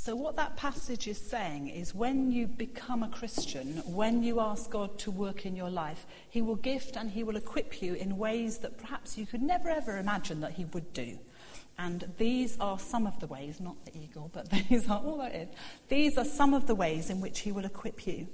So, 0.02 0.16
what 0.16 0.34
that 0.36 0.56
passage 0.56 1.06
is 1.08 1.18
saying 1.18 1.68
is 1.68 1.94
when 1.94 2.32
you 2.32 2.46
become 2.46 3.02
a 3.02 3.08
Christian, 3.10 3.82
when 3.84 4.22
you 4.22 4.40
ask 4.40 4.70
God 4.70 4.98
to 5.00 5.10
work 5.10 5.44
in 5.44 5.54
your 5.54 5.68
life, 5.68 6.06
He 6.30 6.40
will 6.40 6.56
gift 6.56 6.96
and 6.96 7.10
He 7.10 7.22
will 7.22 7.36
equip 7.36 7.82
you 7.82 7.92
in 7.92 8.16
ways 8.16 8.56
that 8.60 8.78
perhaps 8.78 9.18
you 9.18 9.26
could 9.26 9.42
never 9.42 9.68
ever 9.68 9.98
imagine 9.98 10.40
that 10.40 10.52
He 10.52 10.64
would 10.64 10.94
do. 10.94 11.18
And 11.78 12.10
these 12.16 12.58
are 12.60 12.78
some 12.78 13.06
of 13.06 13.20
the 13.20 13.26
ways, 13.26 13.60
not 13.60 13.76
the 13.84 13.94
eagle, 13.94 14.30
but 14.32 14.48
these 14.70 14.88
are 14.88 15.02
all 15.04 15.18
that 15.18 15.34
is. 15.34 15.48
These 15.90 16.16
are 16.16 16.24
some 16.24 16.54
of 16.54 16.66
the 16.66 16.74
ways 16.74 17.10
in 17.10 17.20
which 17.20 17.40
He 17.40 17.52
will 17.52 17.66
equip 17.66 18.06
you. 18.06 18.26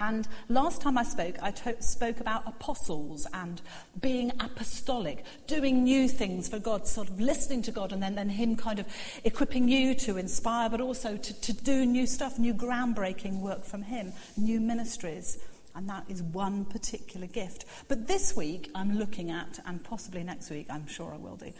And 0.00 0.26
last 0.48 0.80
time 0.80 0.98
I 0.98 1.04
spoke, 1.04 1.36
I 1.40 1.52
to- 1.52 1.80
spoke 1.82 2.18
about 2.20 2.42
apostles 2.46 3.26
and 3.32 3.62
being 4.00 4.32
apostolic, 4.40 5.24
doing 5.46 5.84
new 5.84 6.08
things 6.08 6.48
for 6.48 6.58
God, 6.58 6.88
sort 6.88 7.08
of 7.08 7.20
listening 7.20 7.62
to 7.62 7.70
God, 7.70 7.92
and 7.92 8.02
then, 8.02 8.16
then 8.16 8.28
Him 8.28 8.56
kind 8.56 8.80
of 8.80 8.86
equipping 9.22 9.68
you 9.68 9.94
to 9.96 10.16
inspire, 10.16 10.68
but 10.68 10.80
also 10.80 11.16
to, 11.16 11.40
to 11.40 11.52
do 11.52 11.86
new 11.86 12.06
stuff, 12.06 12.38
new 12.38 12.52
groundbreaking 12.52 13.40
work 13.40 13.64
from 13.64 13.82
Him, 13.82 14.12
new 14.36 14.60
ministries. 14.60 15.38
And 15.76 15.88
that 15.88 16.04
is 16.08 16.22
one 16.22 16.64
particular 16.64 17.26
gift. 17.26 17.64
But 17.88 18.06
this 18.06 18.36
week, 18.36 18.70
I'm 18.74 18.98
looking 18.98 19.30
at, 19.30 19.58
and 19.66 19.82
possibly 19.82 20.22
next 20.22 20.50
week, 20.50 20.66
I'm 20.70 20.86
sure 20.86 21.12
I 21.12 21.16
will 21.16 21.36
do, 21.36 21.52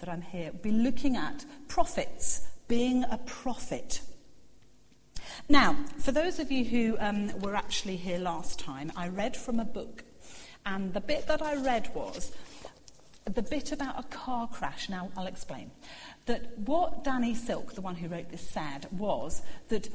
that 0.00 0.08
I'm 0.08 0.22
here, 0.22 0.52
be 0.52 0.70
looking 0.70 1.16
at 1.16 1.44
prophets, 1.68 2.46
being 2.68 3.04
a 3.04 3.18
prophet. 3.18 4.02
Now, 5.48 5.76
for 5.98 6.12
those 6.12 6.38
of 6.38 6.50
you 6.50 6.64
who 6.64 6.96
um, 6.98 7.38
were 7.40 7.54
actually 7.54 7.96
here 7.96 8.18
last 8.18 8.58
time, 8.58 8.92
I 8.96 9.08
read 9.08 9.36
from 9.36 9.60
a 9.60 9.64
book, 9.64 10.04
and 10.64 10.92
the 10.92 11.00
bit 11.00 11.26
that 11.26 11.42
I 11.42 11.54
read 11.56 11.94
was 11.94 12.32
the 13.24 13.42
bit 13.42 13.72
about 13.72 13.98
a 13.98 14.04
car 14.04 14.48
crash. 14.48 14.88
Now, 14.88 15.10
I'll 15.16 15.26
explain. 15.26 15.70
That 16.26 16.58
what 16.58 17.04
Danny 17.04 17.34
Silk, 17.34 17.74
the 17.74 17.80
one 17.80 17.96
who 17.96 18.08
wrote 18.08 18.30
this, 18.30 18.48
said 18.48 18.86
was 18.90 19.42
that 19.68 19.88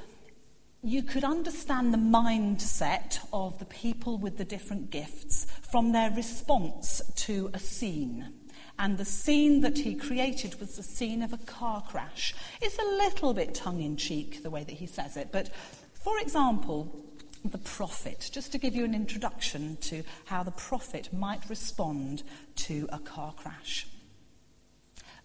you 0.84 1.04
could 1.04 1.24
understand 1.24 1.94
the 1.94 1.98
mindset 1.98 3.20
of 3.32 3.60
the 3.60 3.66
people 3.66 4.18
with 4.18 4.38
the 4.38 4.46
different 4.46 4.90
gifts 4.90 5.46
from 5.70 5.92
their 5.92 6.10
response 6.12 7.02
to 7.16 7.52
a 7.54 7.60
scene. 7.60 8.34
And 8.82 8.98
the 8.98 9.06
scene 9.06 9.62
that 9.62 9.78
he 9.78 9.94
created 9.94 10.60
was 10.60 10.76
the 10.76 10.82
scene 10.82 11.22
of 11.22 11.34
a 11.34 11.38
car 11.38 11.84
crash. 11.84 12.34
It's 12.64 12.80
a 12.80 12.84
little 12.84 13.32
bit 13.32 13.54
tongue 13.54 13.80
in 13.80 13.96
cheek, 13.96 14.42
the 14.42 14.50
way 14.50 14.64
that 14.64 14.74
he 14.74 14.88
says 14.88 15.18
it. 15.18 15.30
But 15.32 15.54
for 15.94 16.18
example, 16.18 17.06
the 17.46 17.60
prophet, 17.60 18.32
just 18.34 18.52
to 18.54 18.58
give 18.58 18.74
you 18.74 18.84
an 18.84 18.96
introduction 18.96 19.78
to 19.82 20.02
how 20.26 20.42
the 20.42 20.50
prophet 20.50 21.14
might 21.14 21.48
respond 21.48 22.24
to 22.56 22.90
a 22.92 22.98
car 22.98 23.36
crash. 23.38 23.86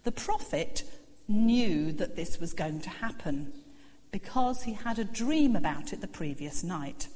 The 0.03 0.11
prophet 0.11 0.83
knew 1.27 1.91
that 1.93 2.15
this 2.15 2.39
was 2.39 2.53
going 2.53 2.81
to 2.81 2.89
happen 2.89 3.53
because 4.11 4.63
he 4.63 4.73
had 4.73 4.99
a 4.99 5.03
dream 5.03 5.55
about 5.55 5.93
it 5.93 6.01
the 6.01 6.07
previous 6.07 6.63
night. 6.63 7.07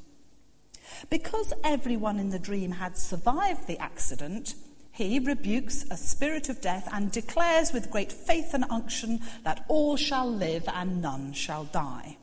Because 1.08 1.54
everyone 1.64 2.18
in 2.18 2.32
the 2.32 2.40
dream 2.40 2.72
had 2.72 2.98
survived 2.98 3.68
the 3.68 3.78
accident, 3.78 4.56
he 4.92 5.20
rebukes 5.20 5.86
a 5.90 5.98
spirit 5.98 6.50
of 6.50 6.62
death 6.62 6.88
and 6.92 7.12
declares 7.12 7.72
with 7.72 7.92
great 7.92 8.12
faith 8.12 8.54
and 8.54 8.66
unction 8.70 9.20
that 9.44 9.66
all 9.68 9.96
shall 9.96 10.30
live 10.30 10.68
and 10.74 11.02
none 11.02 11.34
shall 11.34 11.64
die. 11.66 12.18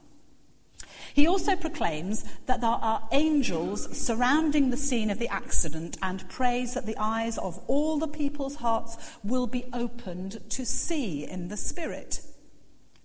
He 1.15 1.27
also 1.27 1.57
proclaims 1.57 2.25
that 2.47 2.61
there 2.61 2.71
are 2.71 3.09
angels 3.11 3.97
surrounding 3.99 4.71
the 4.71 4.77
scene 4.77 5.11
of 5.11 5.19
the 5.19 5.29
accident 5.29 5.97
and 6.03 6.29
prays 6.29 6.75
that 6.75 6.87
the 6.87 6.97
eyes 6.99 7.39
of 7.39 7.59
all 7.67 7.99
the 7.99 8.07
people's 8.07 8.57
hearts 8.57 8.97
will 9.25 9.47
be 9.47 9.65
opened 9.73 10.39
to 10.51 10.65
see 10.65 11.25
in 11.25 11.49
the 11.49 11.57
Spirit. 11.57 12.21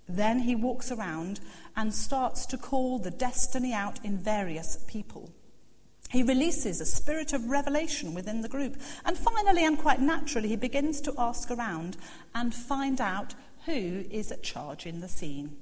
Then 0.08 0.40
he 0.40 0.54
walks 0.54 0.92
around 0.92 1.40
and 1.76 1.94
starts 1.94 2.46
to 2.48 2.58
call 2.58 3.00
the 3.00 3.10
destiny 3.10 3.74
out 3.74 4.04
in 4.04 4.18
various 4.18 4.84
people. 4.88 5.32
He 6.14 6.22
releases 6.22 6.80
a 6.80 6.86
spirit 6.86 7.34
of 7.34 7.50
revelation 7.50 8.14
within 8.14 8.42
the 8.42 8.48
group. 8.48 8.78
And 9.04 9.18
finally, 9.18 9.66
and 9.66 9.80
quite 9.80 10.00
naturally, 10.00 10.48
he 10.48 10.56
begins 10.56 11.02
to 11.02 11.14
ask 11.18 11.50
around 11.50 11.98
and 12.36 12.54
find 12.54 13.02
out 13.02 13.34
who 13.66 14.06
is 14.12 14.32
at 14.32 14.44
charge 14.44 14.86
in 14.86 15.00
the 15.00 15.08
scene. 15.08 15.58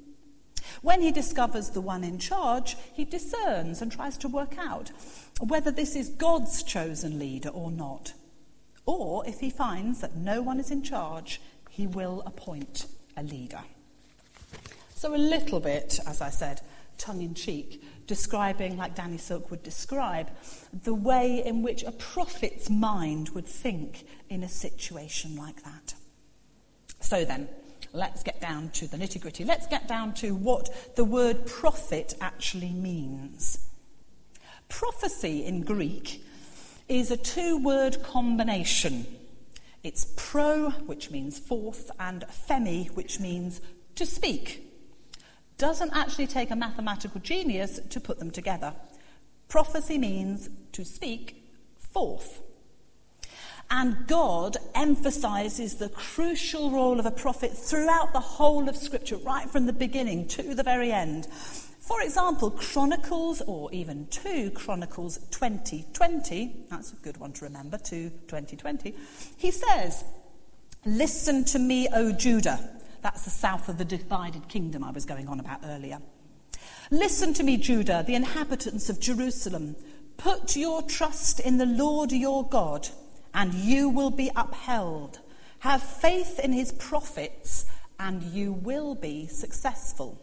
When 0.81 1.01
he 1.01 1.13
discovers 1.13 1.69
the 1.69 1.79
one 1.79 2.03
in 2.03 2.19
charge, 2.19 2.75
he 2.91 3.05
discerns 3.05 3.81
and 3.81 3.89
tries 3.89 4.17
to 4.17 4.27
work 4.27 4.57
out 4.57 4.91
whether 5.39 5.71
this 5.71 5.95
is 5.95 6.09
God's 6.09 6.63
chosen 6.63 7.17
leader 7.17 7.49
or 7.49 7.71
not. 7.71 8.11
Or 8.85 9.25
if 9.25 9.39
he 9.39 9.49
finds 9.49 10.01
that 10.01 10.17
no 10.17 10.41
one 10.41 10.59
is 10.59 10.69
in 10.69 10.83
charge, 10.83 11.39
he 11.69 11.87
will 11.87 12.23
appoint 12.25 12.87
a 13.15 13.23
leader. 13.23 13.61
So, 14.95 15.15
a 15.15 15.17
little 15.17 15.61
bit, 15.61 15.97
as 16.05 16.19
I 16.19 16.29
said, 16.29 16.59
tongue 17.01 17.21
in 17.21 17.33
cheek, 17.33 17.83
describing, 18.07 18.77
like 18.77 18.95
Danny 18.95 19.17
Silk 19.17 19.49
would 19.51 19.63
describe, 19.63 20.29
the 20.83 20.93
way 20.93 21.43
in 21.43 21.63
which 21.63 21.83
a 21.83 21.91
prophet's 21.91 22.69
mind 22.69 23.29
would 23.29 23.47
think 23.47 24.05
in 24.29 24.43
a 24.43 24.49
situation 24.49 25.35
like 25.35 25.63
that. 25.63 25.95
So 26.99 27.25
then, 27.25 27.49
let's 27.93 28.23
get 28.23 28.39
down 28.39 28.69
to 28.71 28.87
the 28.87 28.97
nitty 28.97 29.19
gritty. 29.19 29.43
Let's 29.43 29.67
get 29.67 29.87
down 29.87 30.13
to 30.15 30.35
what 30.35 30.95
the 30.95 31.03
word 31.03 31.45
prophet 31.45 32.13
actually 32.21 32.71
means. 32.71 33.67
Prophecy 34.69 35.43
in 35.45 35.63
Greek 35.63 36.23
is 36.87 37.11
a 37.11 37.17
two 37.17 37.57
word 37.57 38.03
combination. 38.03 39.05
It's 39.83 40.13
pro, 40.15 40.69
which 40.69 41.09
means 41.09 41.39
forth, 41.39 41.89
and 41.99 42.23
phemi, 42.47 42.89
which 42.95 43.19
means 43.19 43.61
to 43.95 44.05
speak 44.05 44.70
doesn't 45.61 45.95
actually 45.95 46.25
take 46.25 46.49
a 46.49 46.55
mathematical 46.55 47.21
genius 47.21 47.79
to 47.91 47.99
put 47.99 48.17
them 48.17 48.31
together. 48.31 48.73
Prophecy 49.47 49.99
means 49.99 50.49
to 50.71 50.83
speak 50.83 51.45
forth. 51.77 52.41
And 53.69 54.07
God 54.07 54.57
emphasizes 54.73 55.75
the 55.75 55.89
crucial 55.89 56.71
role 56.71 56.99
of 56.99 57.05
a 57.05 57.11
prophet 57.11 57.55
throughout 57.55 58.11
the 58.11 58.19
whole 58.19 58.67
of 58.67 58.75
Scripture, 58.75 59.17
right 59.17 59.47
from 59.51 59.67
the 59.67 59.73
beginning 59.73 60.27
to 60.29 60.55
the 60.55 60.63
very 60.63 60.91
end. 60.91 61.27
For 61.27 62.01
example, 62.01 62.49
Chronicles, 62.49 63.41
or 63.41 63.71
even 63.71 64.07
2 64.07 64.51
Chronicles 64.51 65.19
2020, 65.29 66.65
that's 66.71 66.91
a 66.91 66.95
good 66.95 67.17
one 67.17 67.33
to 67.33 67.45
remember, 67.45 67.77
2 67.77 68.09
2020, 68.27 68.95
he 69.37 69.51
says, 69.51 70.03
Listen 70.85 71.45
to 71.45 71.59
me, 71.59 71.87
O 71.93 72.11
Judah 72.11 72.80
that's 73.01 73.23
the 73.23 73.29
south 73.29 73.69
of 73.69 73.77
the 73.77 73.85
divided 73.85 74.47
kingdom 74.47 74.83
I 74.83 74.91
was 74.91 75.05
going 75.05 75.27
on 75.27 75.39
about 75.39 75.61
earlier. 75.65 75.99
Listen 76.89 77.33
to 77.35 77.43
me, 77.43 77.57
Judah, 77.57 78.03
the 78.05 78.15
inhabitants 78.15 78.89
of 78.89 78.99
Jerusalem. 78.99 79.75
Put 80.17 80.55
your 80.55 80.81
trust 80.83 81.39
in 81.39 81.57
the 81.57 81.65
Lord 81.65 82.11
your 82.11 82.47
God, 82.47 82.89
and 83.33 83.53
you 83.53 83.89
will 83.89 84.11
be 84.11 84.29
upheld. 84.35 85.19
Have 85.59 85.81
faith 85.81 86.39
in 86.39 86.53
his 86.53 86.71
prophets, 86.73 87.65
and 87.99 88.21
you 88.23 88.53
will 88.53 88.95
be 88.95 89.27
successful. 89.27 90.21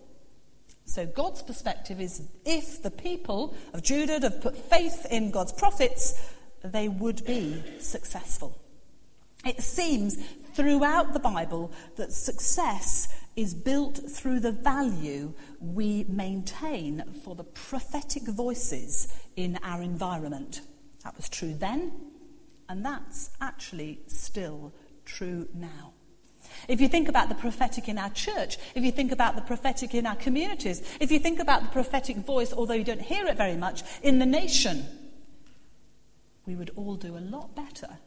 So, 0.84 1.06
God's 1.06 1.42
perspective 1.42 2.00
is 2.00 2.22
if 2.44 2.82
the 2.82 2.90
people 2.90 3.54
of 3.74 3.82
Judah 3.82 4.20
have 4.20 4.40
put 4.40 4.56
faith 4.56 5.06
in 5.10 5.30
God's 5.30 5.52
prophets, 5.52 6.14
they 6.62 6.88
would 6.88 7.24
be 7.26 7.62
successful. 7.80 8.58
It 9.44 9.62
seems 9.62 10.16
throughout 10.58 11.12
the 11.12 11.20
Bible 11.20 11.70
that 11.94 12.12
success 12.12 13.06
is 13.36 13.54
built 13.54 14.00
through 14.10 14.40
the 14.40 14.50
value 14.50 15.32
we 15.60 16.04
maintain 16.08 17.04
for 17.22 17.36
the 17.36 17.44
prophetic 17.44 18.24
voices 18.24 19.06
in 19.36 19.56
our 19.62 19.80
environment. 19.80 20.62
That 21.04 21.16
was 21.16 21.28
true 21.28 21.54
then, 21.54 21.92
and 22.68 22.84
that's 22.84 23.30
actually 23.40 24.00
still 24.08 24.74
true 25.04 25.46
now. 25.54 25.92
If 26.66 26.80
you 26.80 26.88
think 26.88 27.08
about 27.08 27.28
the 27.28 27.36
prophetic 27.36 27.88
in 27.88 27.96
our 27.96 28.10
church, 28.10 28.58
if 28.74 28.82
you 28.82 28.90
think 28.90 29.12
about 29.12 29.36
the 29.36 29.42
prophetic 29.42 29.94
in 29.94 30.06
our 30.06 30.16
communities, 30.16 30.82
if 31.00 31.12
you 31.12 31.20
think 31.20 31.38
about 31.38 31.62
the 31.62 31.68
prophetic 31.68 32.16
voice, 32.16 32.52
although 32.52 32.74
you 32.74 32.82
don't 32.82 33.00
hear 33.00 33.28
it 33.28 33.36
very 33.36 33.56
much, 33.56 33.84
in 34.02 34.18
the 34.18 34.26
nation, 34.26 34.84
we 36.46 36.56
would 36.56 36.72
all 36.74 36.96
do 36.96 37.16
a 37.16 37.20
lot 37.20 37.54
better 37.54 37.98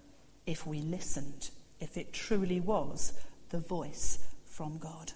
if 0.45 0.67
we 0.67 0.81
listened 0.81 1.51
if 1.81 1.97
it 1.97 2.13
truly 2.13 2.61
was 2.61 3.13
the 3.49 3.59
voice 3.59 4.19
from 4.45 4.77
God. 4.77 5.11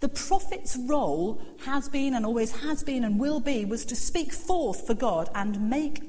The 0.00 0.08
prophet's 0.08 0.76
role 0.76 1.40
has 1.64 1.88
been 1.88 2.14
and 2.14 2.26
always 2.26 2.52
has 2.62 2.84
been 2.84 3.04
and 3.04 3.18
will 3.18 3.40
be 3.40 3.64
was 3.64 3.84
to 3.86 3.96
speak 3.96 4.32
forth 4.32 4.86
for 4.86 4.94
God 4.94 5.30
and 5.34 5.70
make 5.70 6.02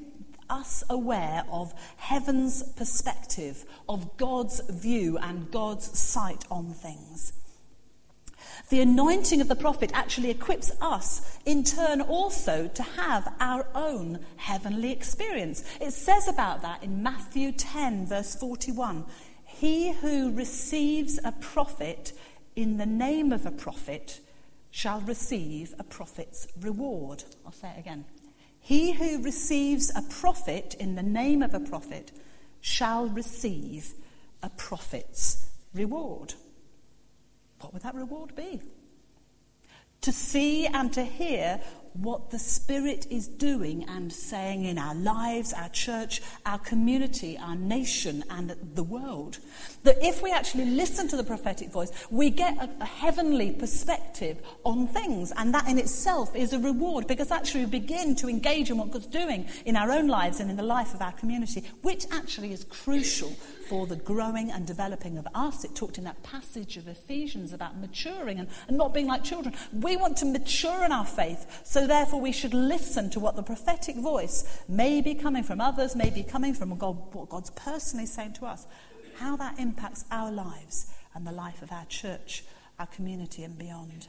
us 0.50 0.84
aware 0.90 1.44
of 1.50 1.72
heaven's 1.96 2.62
perspective, 2.74 3.64
of 3.88 4.16
God's 4.16 4.60
view 4.68 5.18
and 5.18 5.50
God's 5.50 5.98
sight 5.98 6.44
on 6.50 6.74
things. 6.74 7.32
The 8.68 8.80
anointing 8.80 9.40
of 9.40 9.48
the 9.48 9.56
prophet 9.56 9.90
actually 9.94 10.30
equips 10.30 10.72
us, 10.80 11.38
in 11.44 11.64
turn, 11.64 12.00
also 12.00 12.68
to 12.68 12.82
have 12.82 13.32
our 13.40 13.66
own 13.74 14.20
heavenly 14.36 14.92
experience. 14.92 15.64
It 15.80 15.92
says 15.92 16.28
about 16.28 16.62
that 16.62 16.82
in 16.82 17.02
Matthew 17.02 17.52
10, 17.52 18.06
verse 18.06 18.34
41 18.36 19.04
He 19.44 19.92
who 19.92 20.32
receives 20.32 21.18
a 21.24 21.32
prophet 21.32 22.12
in 22.56 22.76
the 22.76 22.86
name 22.86 23.32
of 23.32 23.46
a 23.46 23.50
prophet 23.50 24.20
shall 24.70 25.00
receive 25.00 25.74
a 25.78 25.84
prophet's 25.84 26.48
reward. 26.60 27.24
I'll 27.46 27.52
say 27.52 27.72
it 27.76 27.78
again. 27.78 28.04
He 28.60 28.92
who 28.92 29.22
receives 29.22 29.92
a 29.94 30.02
prophet 30.02 30.74
in 30.80 30.94
the 30.94 31.02
name 31.02 31.42
of 31.42 31.54
a 31.54 31.60
prophet 31.60 32.12
shall 32.60 33.06
receive 33.06 33.92
a 34.42 34.48
prophet's 34.48 35.50
reward. 35.74 36.34
What 37.64 37.72
would 37.72 37.82
that 37.84 37.94
reward 37.94 38.36
be? 38.36 38.60
To 40.02 40.12
see 40.12 40.66
and 40.66 40.92
to 40.92 41.02
hear 41.02 41.62
what 41.94 42.30
the 42.30 42.38
Spirit 42.38 43.06
is 43.08 43.26
doing 43.26 43.88
and 43.88 44.12
saying 44.12 44.66
in 44.66 44.76
our 44.76 44.94
lives, 44.94 45.54
our 45.54 45.70
church, 45.70 46.20
our 46.44 46.58
community, 46.58 47.38
our 47.38 47.56
nation, 47.56 48.22
and 48.28 48.54
the 48.74 48.82
world. 48.82 49.38
That 49.84 49.96
if 50.02 50.22
we 50.22 50.30
actually 50.30 50.66
listen 50.66 51.08
to 51.08 51.16
the 51.16 51.24
prophetic 51.24 51.70
voice, 51.70 51.90
we 52.10 52.28
get 52.28 52.58
a, 52.58 52.68
a 52.82 52.84
heavenly 52.84 53.52
perspective 53.52 54.42
on 54.64 54.86
things. 54.88 55.32
And 55.34 55.54
that 55.54 55.66
in 55.66 55.78
itself 55.78 56.36
is 56.36 56.52
a 56.52 56.58
reward 56.58 57.06
because 57.06 57.30
actually 57.30 57.64
we 57.64 57.70
begin 57.70 58.14
to 58.16 58.28
engage 58.28 58.70
in 58.70 58.76
what 58.76 58.90
God's 58.90 59.06
doing 59.06 59.48
in 59.64 59.74
our 59.74 59.90
own 59.90 60.08
lives 60.08 60.38
and 60.38 60.50
in 60.50 60.56
the 60.58 60.62
life 60.62 60.92
of 60.92 61.00
our 61.00 61.12
community, 61.12 61.64
which 61.80 62.04
actually 62.10 62.52
is 62.52 62.64
crucial 62.64 63.32
for 63.68 63.86
the 63.86 63.96
growing 63.96 64.50
and 64.50 64.66
developing 64.66 65.18
of 65.18 65.26
us. 65.34 65.64
It 65.64 65.74
talked 65.74 65.98
in 65.98 66.04
that 66.04 66.22
passage 66.22 66.76
of 66.76 66.88
Ephesians 66.88 67.52
about 67.52 67.78
maturing 67.78 68.38
and, 68.38 68.48
and 68.68 68.76
not 68.76 68.94
being 68.94 69.06
like 69.06 69.24
children. 69.24 69.54
We 69.72 69.96
want 69.96 70.16
to 70.18 70.26
mature 70.26 70.84
in 70.84 70.92
our 70.92 71.06
faith, 71.06 71.62
so 71.64 71.86
therefore 71.86 72.20
we 72.20 72.32
should 72.32 72.54
listen 72.54 73.10
to 73.10 73.20
what 73.20 73.36
the 73.36 73.42
prophetic 73.42 73.96
voice 73.96 74.62
may 74.68 75.00
be 75.00 75.14
coming 75.14 75.42
from 75.42 75.60
others, 75.60 75.96
may 75.96 76.10
be 76.10 76.22
coming 76.22 76.54
from 76.54 76.76
God, 76.76 77.14
what 77.14 77.28
God's 77.28 77.50
personally 77.50 78.06
saying 78.06 78.34
to 78.34 78.46
us, 78.46 78.66
how 79.16 79.36
that 79.36 79.58
impacts 79.58 80.04
our 80.10 80.30
lives 80.30 80.92
and 81.14 81.26
the 81.26 81.32
life 81.32 81.62
of 81.62 81.72
our 81.72 81.84
church, 81.86 82.44
our 82.78 82.86
community, 82.86 83.44
and 83.44 83.56
beyond. 83.56 84.08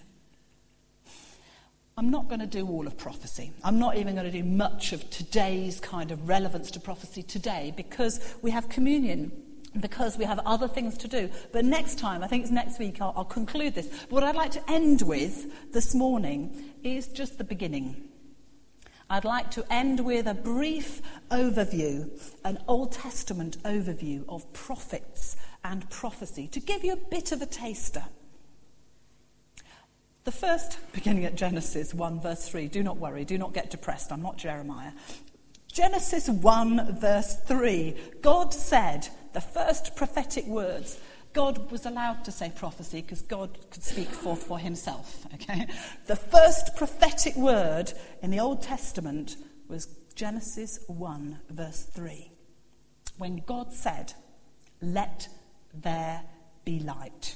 I'm 1.97 2.09
not 2.09 2.27
going 2.27 2.41
to 2.41 2.47
do 2.47 2.67
all 2.67 2.87
of 2.87 2.97
prophecy. 2.97 3.53
I'm 3.63 3.79
not 3.79 3.95
even 3.95 4.15
going 4.15 4.29
to 4.29 4.31
do 4.31 4.43
much 4.43 4.91
of 4.91 5.09
today's 5.09 5.79
kind 5.79 6.11
of 6.11 6.27
relevance 6.27 6.69
to 6.71 6.79
prophecy 6.81 7.23
today 7.23 7.73
because 7.77 8.35
we 8.41 8.51
have 8.51 8.67
communion 8.67 9.31
because 9.79 10.17
we 10.17 10.25
have 10.25 10.39
other 10.39 10.67
things 10.67 10.97
to 10.99 11.07
do. 11.07 11.29
But 11.51 11.65
next 11.65 11.99
time, 11.99 12.23
I 12.23 12.27
think 12.27 12.43
it's 12.43 12.51
next 12.51 12.79
week, 12.79 13.01
I'll, 13.01 13.13
I'll 13.15 13.25
conclude 13.25 13.75
this. 13.75 13.87
But 13.87 14.11
what 14.11 14.23
I'd 14.23 14.35
like 14.35 14.51
to 14.51 14.71
end 14.71 15.01
with 15.01 15.71
this 15.73 15.93
morning 15.93 16.73
is 16.83 17.07
just 17.07 17.37
the 17.37 17.43
beginning. 17.43 18.09
I'd 19.09 19.25
like 19.25 19.51
to 19.51 19.65
end 19.71 19.99
with 20.03 20.25
a 20.25 20.33
brief 20.33 21.01
overview, 21.29 22.09
an 22.43 22.57
Old 22.67 22.91
Testament 22.91 23.61
overview 23.63 24.25
of 24.27 24.51
prophets 24.53 25.37
and 25.63 25.87
prophecy, 25.89 26.47
to 26.47 26.59
give 26.59 26.83
you 26.83 26.93
a 26.93 26.97
bit 26.97 27.31
of 27.31 27.41
a 27.41 27.45
taster. 27.45 28.03
The 30.23 30.31
first, 30.31 30.79
beginning 30.93 31.25
at 31.25 31.35
Genesis 31.35 31.93
1, 31.93 32.19
verse 32.19 32.49
3, 32.49 32.67
do 32.67 32.81
not 32.81 32.97
worry, 32.97 33.25
do 33.25 33.37
not 33.37 33.53
get 33.53 33.69
depressed, 33.69 34.11
I'm 34.11 34.23
not 34.23 34.37
Jeremiah. 34.37 34.91
Genesis 35.71 36.27
1, 36.27 36.97
verse 36.99 37.35
3, 37.45 37.95
God 38.21 38.53
said, 38.53 39.09
the 39.35 39.41
first 39.41 39.97
prophetic 39.97 40.47
words, 40.47 40.97
God 41.33 41.69
was 41.69 41.85
allowed 41.85 42.23
to 42.23 42.31
say 42.31 42.53
prophecy 42.55 43.01
because 43.01 43.21
God 43.21 43.57
could 43.69 43.83
speak 43.83 44.07
forth 44.07 44.41
for 44.43 44.57
himself. 44.57 45.27
Okay? 45.33 45.67
The 46.07 46.15
first 46.15 46.77
prophetic 46.77 47.35
word 47.35 47.91
in 48.21 48.31
the 48.31 48.39
Old 48.39 48.61
Testament 48.61 49.35
was 49.67 49.87
Genesis 50.15 50.79
1, 50.87 51.41
verse 51.49 51.83
3. 51.83 52.31
When 53.17 53.43
God 53.45 53.73
said, 53.73 54.13
Let 54.81 55.27
there 55.73 56.23
be 56.63 56.79
light. 56.79 57.35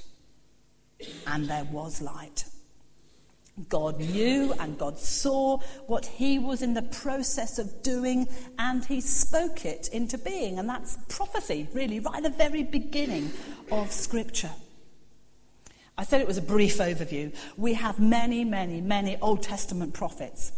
And 1.26 1.48
there 1.48 1.64
was 1.64 2.00
light. 2.00 2.46
God 3.68 4.00
knew 4.00 4.52
and 4.58 4.78
God 4.78 4.98
saw 4.98 5.58
what 5.86 6.06
he 6.06 6.38
was 6.38 6.62
in 6.62 6.74
the 6.74 6.82
process 6.82 7.58
of 7.58 7.82
doing 7.82 8.28
and 8.58 8.84
he 8.84 9.00
spoke 9.00 9.64
it 9.64 9.88
into 9.88 10.18
being. 10.18 10.58
And 10.58 10.68
that's 10.68 10.96
prophecy, 11.08 11.68
really, 11.72 12.00
right 12.00 12.16
at 12.16 12.22
the 12.22 12.30
very 12.30 12.62
beginning 12.62 13.30
of 13.70 13.92
Scripture. 13.92 14.52
I 15.98 16.04
said 16.04 16.20
it 16.20 16.26
was 16.26 16.38
a 16.38 16.42
brief 16.42 16.78
overview. 16.78 17.34
We 17.56 17.74
have 17.74 18.00
many, 18.00 18.44
many, 18.44 18.80
many 18.80 19.18
Old 19.20 19.42
Testament 19.42 19.92
prophets. 19.92 20.52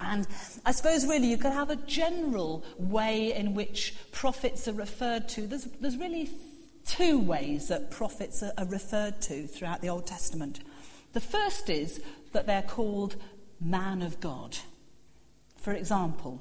And 0.00 0.26
I 0.64 0.72
suppose 0.72 1.06
really 1.06 1.28
you 1.28 1.38
could 1.38 1.52
have 1.52 1.70
a 1.70 1.76
general 1.76 2.64
way 2.78 3.34
in 3.34 3.54
which 3.54 3.94
prophets 4.12 4.66
are 4.68 4.72
referred 4.72 5.28
to. 5.30 5.46
There's, 5.46 5.64
there's 5.80 5.96
really 5.96 6.30
two 6.86 7.20
ways 7.20 7.68
that 7.68 7.90
prophets 7.90 8.42
are, 8.42 8.52
are 8.58 8.66
referred 8.66 9.20
to 9.22 9.46
throughout 9.46 9.80
the 9.82 9.88
Old 9.88 10.06
Testament. 10.06 10.60
The 11.12 11.20
first 11.20 11.68
is 11.68 12.00
that 12.32 12.46
they're 12.46 12.62
called 12.62 13.16
man 13.60 14.02
of 14.02 14.20
God. 14.20 14.56
For 15.58 15.72
example, 15.72 16.40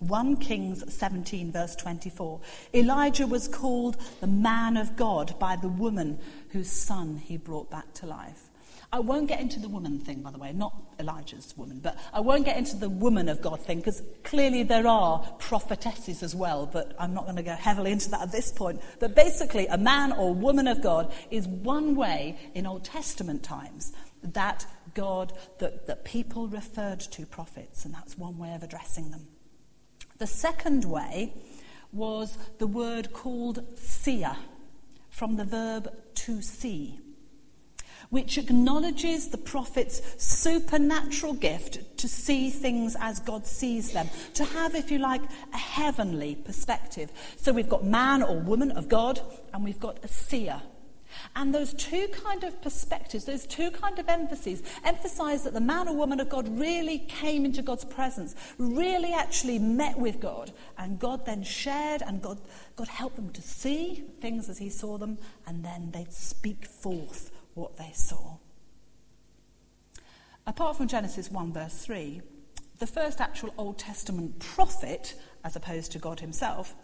1 0.00 0.36
Kings 0.36 0.82
17, 0.92 1.52
verse 1.52 1.76
24. 1.76 2.40
Elijah 2.74 3.26
was 3.26 3.48
called 3.48 3.96
the 4.20 4.26
man 4.26 4.76
of 4.76 4.96
God 4.96 5.38
by 5.38 5.56
the 5.56 5.68
woman 5.68 6.18
whose 6.50 6.70
son 6.70 7.16
he 7.16 7.36
brought 7.36 7.70
back 7.70 7.92
to 7.94 8.06
life. 8.06 8.44
I 8.92 8.98
won't 8.98 9.28
get 9.28 9.40
into 9.40 9.60
the 9.60 9.68
woman 9.68 10.00
thing, 10.00 10.20
by 10.20 10.32
the 10.32 10.38
way, 10.38 10.52
not 10.52 10.74
Elijah's 10.98 11.54
woman, 11.56 11.78
but 11.80 11.96
I 12.12 12.20
won't 12.20 12.44
get 12.44 12.56
into 12.56 12.76
the 12.76 12.88
woman 12.88 13.28
of 13.28 13.40
God 13.40 13.60
thing 13.60 13.78
because 13.78 14.02
clearly 14.24 14.64
there 14.64 14.86
are 14.86 15.20
prophetesses 15.38 16.24
as 16.24 16.34
well, 16.34 16.66
but 16.66 16.96
I'm 16.98 17.14
not 17.14 17.24
going 17.24 17.36
to 17.36 17.44
go 17.44 17.54
heavily 17.54 17.92
into 17.92 18.10
that 18.10 18.22
at 18.22 18.32
this 18.32 18.50
point. 18.50 18.80
But 18.98 19.14
basically, 19.14 19.68
a 19.68 19.78
man 19.78 20.10
or 20.12 20.34
woman 20.34 20.66
of 20.66 20.82
God 20.82 21.12
is 21.30 21.46
one 21.46 21.94
way 21.94 22.36
in 22.54 22.66
Old 22.66 22.84
Testament 22.84 23.44
times 23.44 23.92
that 24.22 24.66
God, 24.94 25.32
that, 25.58 25.86
that 25.86 26.04
people 26.04 26.48
referred 26.48 27.00
to 27.00 27.26
prophets, 27.26 27.84
and 27.84 27.94
that's 27.94 28.18
one 28.18 28.38
way 28.38 28.54
of 28.54 28.62
addressing 28.62 29.10
them. 29.10 29.28
The 30.18 30.26
second 30.26 30.84
way 30.84 31.32
was 31.92 32.36
the 32.58 32.66
word 32.66 33.12
called 33.12 33.78
seer, 33.78 34.36
from 35.08 35.36
the 35.36 35.44
verb 35.44 35.92
to 36.14 36.42
see, 36.42 36.98
which 38.10 38.38
acknowledges 38.38 39.28
the 39.28 39.38
prophet's 39.38 40.00
supernatural 40.22 41.34
gift 41.34 41.98
to 41.98 42.08
see 42.08 42.50
things 42.50 42.96
as 42.98 43.20
God 43.20 43.46
sees 43.46 43.92
them, 43.92 44.08
to 44.34 44.44
have, 44.44 44.74
if 44.74 44.90
you 44.90 44.98
like, 44.98 45.22
a 45.52 45.58
heavenly 45.58 46.34
perspective. 46.34 47.10
So 47.36 47.52
we've 47.52 47.68
got 47.68 47.84
man 47.84 48.22
or 48.22 48.38
woman 48.38 48.72
of 48.72 48.88
God, 48.88 49.20
and 49.52 49.64
we've 49.64 49.80
got 49.80 50.04
a 50.04 50.08
seer 50.08 50.60
and 51.36 51.54
those 51.54 51.72
two 51.74 52.08
kind 52.08 52.44
of 52.44 52.60
perspectives, 52.62 53.24
those 53.24 53.46
two 53.46 53.70
kind 53.70 53.98
of 53.98 54.08
emphases, 54.08 54.62
emphasize 54.84 55.44
that 55.44 55.54
the 55.54 55.60
man 55.60 55.88
or 55.88 55.94
woman 55.94 56.20
of 56.20 56.28
God 56.28 56.48
really 56.58 56.98
came 56.98 57.44
into 57.44 57.62
God's 57.62 57.84
presence, 57.84 58.34
really 58.58 59.12
actually 59.12 59.58
met 59.58 59.98
with 59.98 60.20
God, 60.20 60.52
and 60.78 60.98
God 60.98 61.26
then 61.26 61.42
shared, 61.42 62.02
and 62.02 62.22
God, 62.22 62.40
God 62.76 62.88
helped 62.88 63.16
them 63.16 63.30
to 63.30 63.42
see 63.42 64.04
things 64.20 64.48
as 64.48 64.58
He 64.58 64.68
saw 64.70 64.98
them, 64.98 65.18
and 65.46 65.64
then 65.64 65.90
they'd 65.92 66.12
speak 66.12 66.64
forth 66.64 67.30
what 67.54 67.76
they 67.76 67.92
saw. 67.94 68.36
Apart 70.46 70.76
from 70.76 70.88
Genesis 70.88 71.30
1, 71.30 71.52
verse 71.52 71.84
3, 71.84 72.22
the 72.78 72.86
first 72.86 73.20
actual 73.20 73.52
Old 73.58 73.78
Testament 73.78 74.38
prophet, 74.38 75.14
as 75.44 75.54
opposed 75.54 75.92
to 75.92 75.98
God 75.98 76.20
Himself, 76.20 76.74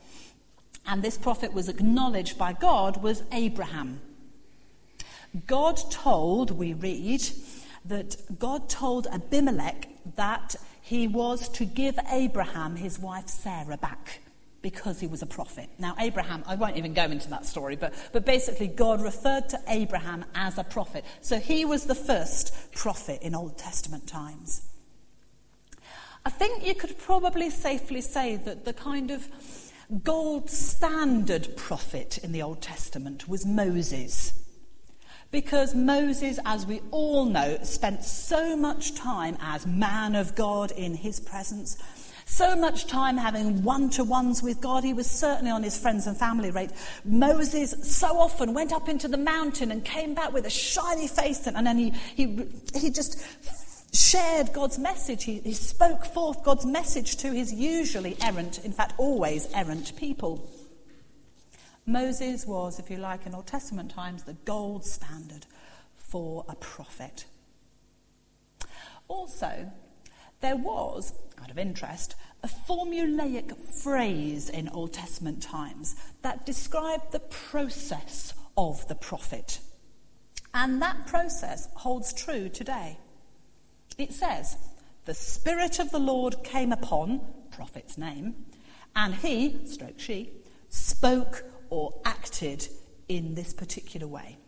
and 0.86 1.02
this 1.02 1.18
prophet 1.18 1.52
was 1.52 1.68
acknowledged 1.68 2.38
by 2.38 2.52
God, 2.52 3.02
was 3.02 3.24
Abraham. 3.32 4.00
God 5.46 5.78
told, 5.90 6.50
we 6.50 6.72
read, 6.72 7.22
that 7.84 8.16
God 8.38 8.68
told 8.68 9.06
Abimelech 9.08 9.88
that 10.16 10.56
he 10.80 11.08
was 11.08 11.48
to 11.50 11.64
give 11.64 11.98
Abraham 12.10 12.76
his 12.76 12.98
wife 12.98 13.28
Sarah 13.28 13.76
back 13.76 14.20
because 14.62 14.98
he 14.98 15.06
was 15.06 15.22
a 15.22 15.26
prophet. 15.26 15.68
Now, 15.78 15.94
Abraham, 15.98 16.42
I 16.46 16.56
won't 16.56 16.76
even 16.76 16.92
go 16.94 17.04
into 17.04 17.28
that 17.30 17.46
story, 17.46 17.76
but, 17.76 17.94
but 18.12 18.24
basically, 18.24 18.66
God 18.66 19.00
referred 19.00 19.48
to 19.50 19.60
Abraham 19.68 20.24
as 20.34 20.58
a 20.58 20.64
prophet. 20.64 21.04
So 21.20 21.38
he 21.38 21.64
was 21.64 21.84
the 21.84 21.94
first 21.94 22.72
prophet 22.74 23.22
in 23.22 23.34
Old 23.34 23.58
Testament 23.58 24.08
times. 24.08 24.68
I 26.24 26.30
think 26.30 26.66
you 26.66 26.74
could 26.74 26.98
probably 26.98 27.50
safely 27.50 28.00
say 28.00 28.36
that 28.36 28.64
the 28.64 28.72
kind 28.72 29.12
of 29.12 29.28
gold 30.02 30.50
standard 30.50 31.56
prophet 31.56 32.18
in 32.18 32.32
the 32.32 32.42
Old 32.42 32.60
Testament 32.60 33.28
was 33.28 33.46
Moses. 33.46 34.32
Because 35.36 35.74
Moses, 35.74 36.38
as 36.46 36.64
we 36.64 36.80
all 36.90 37.26
know, 37.26 37.58
spent 37.62 38.02
so 38.02 38.56
much 38.56 38.94
time 38.94 39.36
as 39.42 39.66
man 39.66 40.14
of 40.14 40.34
God 40.34 40.70
in 40.70 40.94
his 40.94 41.20
presence, 41.20 41.76
so 42.24 42.56
much 42.56 42.86
time 42.86 43.18
having 43.18 43.62
one 43.62 43.90
to 43.90 44.02
ones 44.02 44.42
with 44.42 44.62
God. 44.62 44.82
He 44.82 44.94
was 44.94 45.10
certainly 45.10 45.50
on 45.50 45.62
his 45.62 45.76
friends 45.76 46.06
and 46.06 46.16
family 46.16 46.50
rate. 46.50 46.70
Moses 47.04 47.74
so 47.82 48.16
often 48.16 48.54
went 48.54 48.72
up 48.72 48.88
into 48.88 49.08
the 49.08 49.18
mountain 49.18 49.70
and 49.70 49.84
came 49.84 50.14
back 50.14 50.32
with 50.32 50.46
a 50.46 50.50
shiny 50.50 51.06
face, 51.06 51.46
and, 51.46 51.54
and 51.54 51.66
then 51.66 51.76
he, 51.76 51.90
he, 51.90 52.46
he 52.74 52.88
just 52.88 53.22
shared 53.94 54.54
God's 54.54 54.78
message. 54.78 55.24
He, 55.24 55.40
he 55.40 55.52
spoke 55.52 56.06
forth 56.06 56.44
God's 56.44 56.64
message 56.64 57.18
to 57.18 57.30
his 57.30 57.52
usually 57.52 58.16
errant, 58.22 58.64
in 58.64 58.72
fact, 58.72 58.94
always 58.96 59.52
errant 59.52 59.94
people. 59.96 60.48
Moses 61.86 62.44
was, 62.46 62.80
if 62.80 62.90
you 62.90 62.96
like, 62.96 63.26
in 63.26 63.34
Old 63.34 63.46
Testament 63.46 63.92
times, 63.92 64.24
the 64.24 64.36
gold 64.44 64.84
standard 64.84 65.46
for 65.94 66.44
a 66.48 66.56
prophet. 66.56 67.26
Also, 69.06 69.70
there 70.40 70.56
was, 70.56 71.14
out 71.40 71.50
of 71.50 71.58
interest, 71.58 72.16
a 72.42 72.48
formulaic 72.48 73.56
phrase 73.56 74.50
in 74.50 74.68
Old 74.68 74.92
Testament 74.92 75.42
times 75.42 75.94
that 76.22 76.44
described 76.44 77.12
the 77.12 77.20
process 77.20 78.34
of 78.56 78.86
the 78.88 78.94
prophet. 78.96 79.60
And 80.52 80.82
that 80.82 81.06
process 81.06 81.68
holds 81.74 82.12
true 82.12 82.48
today. 82.48 82.98
It 83.96 84.12
says, 84.12 84.56
The 85.04 85.14
Spirit 85.14 85.78
of 85.78 85.90
the 85.90 85.98
Lord 86.00 86.42
came 86.42 86.72
upon, 86.72 87.20
prophet's 87.50 87.96
name, 87.96 88.34
and 88.94 89.14
he, 89.14 89.66
stroke 89.66 89.98
she, 90.00 90.30
spoke 90.68 91.44
or 91.70 92.00
acted 92.04 92.68
in 93.08 93.34
this 93.34 93.52
particular 93.52 94.06
way. 94.06 94.38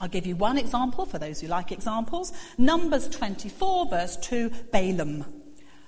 I'll 0.00 0.08
give 0.08 0.26
you 0.26 0.36
one 0.36 0.56
example 0.56 1.04
for 1.04 1.18
those 1.18 1.40
who 1.40 1.46
like 1.46 1.72
examples. 1.72 2.32
Numbers 2.56 3.08
24, 3.08 3.90
verse 3.90 4.16
2, 4.16 4.50
Balaam. 4.72 5.24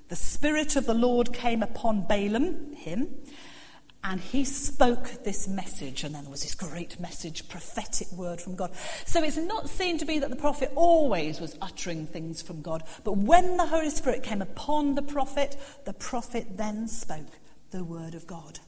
The 0.08 0.16
Spirit 0.16 0.76
of 0.76 0.84
the 0.84 0.94
Lord 0.94 1.32
came 1.32 1.62
upon 1.62 2.06
Balaam, 2.06 2.74
him, 2.74 3.08
and 4.04 4.20
he 4.20 4.44
spoke 4.44 5.24
this 5.24 5.48
message, 5.48 6.04
and 6.04 6.14
then 6.14 6.24
there 6.24 6.30
was 6.30 6.42
this 6.42 6.54
great 6.54 6.98
message, 7.00 7.48
prophetic 7.48 8.10
word 8.12 8.40
from 8.40 8.56
God. 8.56 8.74
So 9.06 9.22
it's 9.22 9.36
not 9.36 9.70
seen 9.70 9.96
to 9.98 10.04
be 10.04 10.18
that 10.18 10.28
the 10.28 10.36
prophet 10.36 10.72
always 10.74 11.40
was 11.40 11.56
uttering 11.62 12.06
things 12.06 12.42
from 12.42 12.60
God, 12.60 12.82
but 13.04 13.16
when 13.16 13.56
the 13.56 13.66
Holy 13.66 13.90
Spirit 13.90 14.22
came 14.22 14.42
upon 14.42 14.96
the 14.96 15.02
prophet, 15.02 15.56
the 15.86 15.94
prophet 15.94 16.56
then 16.56 16.88
spoke 16.88 17.38
the 17.70 17.84
word 17.84 18.14
of 18.14 18.26
God. 18.26 18.58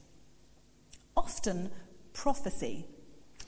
Often, 1.17 1.71
prophecy 2.13 2.87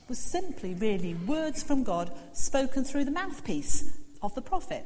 was 0.07 0.19
simply 0.19 0.73
really 0.73 1.13
words 1.13 1.63
from 1.63 1.83
God 1.83 2.11
spoken 2.33 2.83
through 2.83 3.05
the 3.05 3.11
mouthpiece 3.11 3.91
of 4.21 4.33
the 4.35 4.41
prophet. 4.41 4.85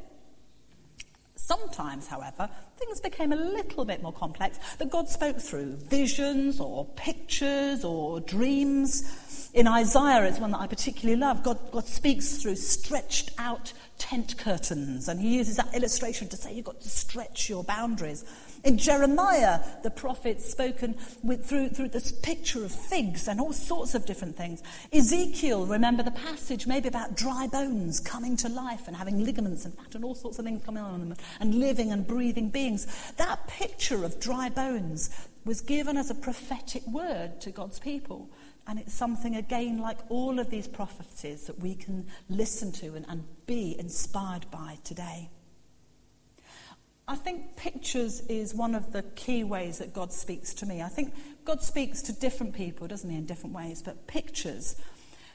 Sometimes, 1.35 2.07
however, 2.07 2.49
things 2.77 3.01
became 3.01 3.31
a 3.31 3.35
little 3.35 3.83
bit 3.83 4.01
more 4.01 4.13
complex 4.13 4.57
that 4.77 4.89
God 4.89 5.09
spoke 5.09 5.37
through 5.37 5.75
visions 5.75 6.59
or 6.59 6.85
pictures 6.95 7.83
or 7.83 8.19
dreams. 8.19 9.49
In 9.53 9.67
Isaiah, 9.67 10.23
it's 10.23 10.39
one 10.39 10.51
that 10.51 10.61
I 10.61 10.67
particularly 10.67 11.19
love. 11.19 11.43
God, 11.43 11.59
God 11.71 11.85
speaks 11.85 12.37
through 12.37 12.55
stretched 12.55 13.31
out 13.37 13.73
tent 13.97 14.37
curtains, 14.37 15.07
and 15.07 15.19
he 15.19 15.35
uses 15.35 15.57
that 15.57 15.75
illustration 15.75 16.29
to 16.29 16.37
say 16.37 16.53
you've 16.53 16.65
got 16.65 16.79
to 16.81 16.89
stretch 16.89 17.49
your 17.49 17.63
boundaries. 17.63 18.23
In 18.63 18.77
Jeremiah, 18.77 19.59
the 19.81 19.89
prophet 19.89 20.39
spoken 20.39 20.95
with, 21.23 21.45
through, 21.45 21.69
through 21.69 21.89
this 21.89 22.11
picture 22.11 22.63
of 22.63 22.71
figs 22.71 23.27
and 23.27 23.41
all 23.41 23.53
sorts 23.53 23.95
of 23.95 24.05
different 24.05 24.35
things. 24.35 24.61
Ezekiel, 24.93 25.65
remember 25.65 26.03
the 26.03 26.11
passage 26.11 26.67
maybe 26.67 26.87
about 26.87 27.15
dry 27.15 27.47
bones 27.47 27.99
coming 27.99 28.37
to 28.37 28.49
life 28.49 28.87
and 28.87 28.95
having 28.95 29.23
ligaments 29.23 29.65
and 29.65 29.73
fat 29.73 29.95
and 29.95 30.05
all 30.05 30.13
sorts 30.13 30.37
of 30.37 30.45
things 30.45 30.63
coming 30.63 30.83
on 30.83 30.99
them 30.99 31.17
and 31.39 31.55
living 31.55 31.91
and 31.91 32.05
breathing 32.05 32.49
beings. 32.49 33.13
That 33.17 33.47
picture 33.47 34.05
of 34.05 34.19
dry 34.19 34.49
bones 34.49 35.09
was 35.43 35.61
given 35.61 35.97
as 35.97 36.11
a 36.11 36.15
prophetic 36.15 36.85
word 36.85 37.41
to 37.41 37.51
God's 37.51 37.79
people. 37.79 38.29
And 38.67 38.77
it's 38.77 38.93
something, 38.93 39.35
again, 39.35 39.79
like 39.79 39.97
all 40.09 40.39
of 40.39 40.51
these 40.51 40.67
prophecies 40.67 41.47
that 41.47 41.59
we 41.59 41.73
can 41.73 42.05
listen 42.29 42.71
to 42.73 42.93
and, 42.93 43.07
and 43.09 43.23
be 43.47 43.75
inspired 43.79 44.45
by 44.51 44.77
today. 44.83 45.31
I 47.11 47.15
think 47.15 47.57
pictures 47.57 48.21
is 48.29 48.55
one 48.55 48.73
of 48.73 48.93
the 48.93 49.03
key 49.03 49.43
ways 49.43 49.79
that 49.79 49.93
God 49.93 50.13
speaks 50.13 50.53
to 50.53 50.65
me. 50.65 50.81
I 50.81 50.87
think 50.87 51.13
God 51.43 51.61
speaks 51.61 52.01
to 52.03 52.13
different 52.13 52.53
people, 52.53 52.87
doesn't 52.87 53.09
he, 53.09 53.17
in 53.17 53.25
different 53.25 53.53
ways, 53.53 53.81
but 53.81 54.07
pictures 54.07 54.77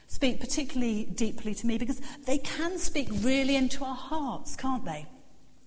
speak 0.07 0.39
particularly 0.39 1.05
deeply 1.05 1.53
to 1.53 1.67
me 1.67 1.77
because 1.77 2.01
they 2.25 2.39
can 2.39 2.79
speak 2.79 3.09
really 3.11 3.55
into 3.55 3.85
our 3.85 3.93
hearts, 3.93 4.55
can't 4.55 4.85
they? 4.85 5.05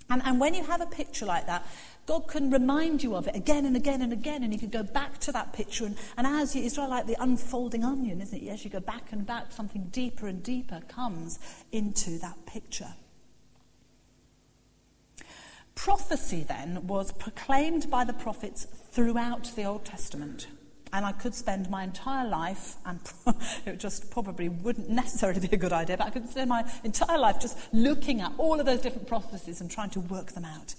And, 0.09 0.21
and 0.25 0.41
when 0.41 0.53
you 0.53 0.65
have 0.65 0.81
a 0.81 0.87
picture 0.87 1.27
like 1.27 1.47
that, 1.47 1.65
God 2.07 2.27
can 2.27 2.51
remind 2.51 3.05
you 3.05 3.15
of 3.15 3.29
it 3.29 3.37
again 3.37 3.65
and 3.65 3.77
again 3.77 4.03
and 4.03 4.13
again, 4.13 4.43
and 4.43 4.53
you 4.53 4.59
can 4.59 4.71
go 4.71 4.83
back 4.83 5.19
to 5.21 5.31
that 5.31 5.53
picture. 5.53 5.85
And, 5.85 5.97
and 6.17 6.27
as 6.27 6.57
you, 6.57 6.65
it's 6.65 6.77
like 6.77 7.07
the 7.07 7.23
unfolding 7.23 7.85
onion, 7.85 8.21
isn't 8.21 8.37
it? 8.37 8.49
As 8.49 8.65
you 8.65 8.71
go 8.71 8.81
back 8.81 9.13
and 9.13 9.25
back, 9.25 9.53
something 9.53 9.87
deeper 9.93 10.27
and 10.27 10.43
deeper 10.43 10.81
comes 10.89 11.39
into 11.71 12.19
that 12.19 12.47
picture. 12.47 12.95
Prophecy 15.75 16.45
then 16.47 16.87
was 16.87 17.13
proclaimed 17.13 17.91
by 17.91 18.05
the 18.05 18.13
prophets 18.13 18.67
throughout 18.91 19.53
the 19.57 19.65
Old 19.65 19.85
Testament. 19.85 20.47
And 20.93 21.07
I 21.07 21.13
could 21.13 21.35
spend 21.35 21.71
my 21.71 21.85
entire 21.85 22.29
life, 22.29 22.75
and 22.85 22.99
it 23.67 23.79
just 23.79 24.11
probably 24.11 24.49
wouldn't 24.49 24.91
necessarily 24.91 25.41
be 25.41 25.55
a 25.55 25.59
good 25.59 25.73
idea, 25.73 25.97
but 25.97 26.09
I 26.09 26.11
could 26.11 26.29
spend 26.29 26.49
my 26.49 26.71
entire 26.83 27.19
life 27.19 27.41
just 27.41 27.57
looking 27.73 28.21
at 28.21 28.33
all 28.39 28.59
of 28.59 28.67
those 28.67 28.81
different 28.81 29.07
prophecies 29.07 29.61
and 29.61 29.71
trying 29.71 29.91
to 29.91 30.01
work 30.01 30.33
them 30.33 30.45
out. 30.45 30.75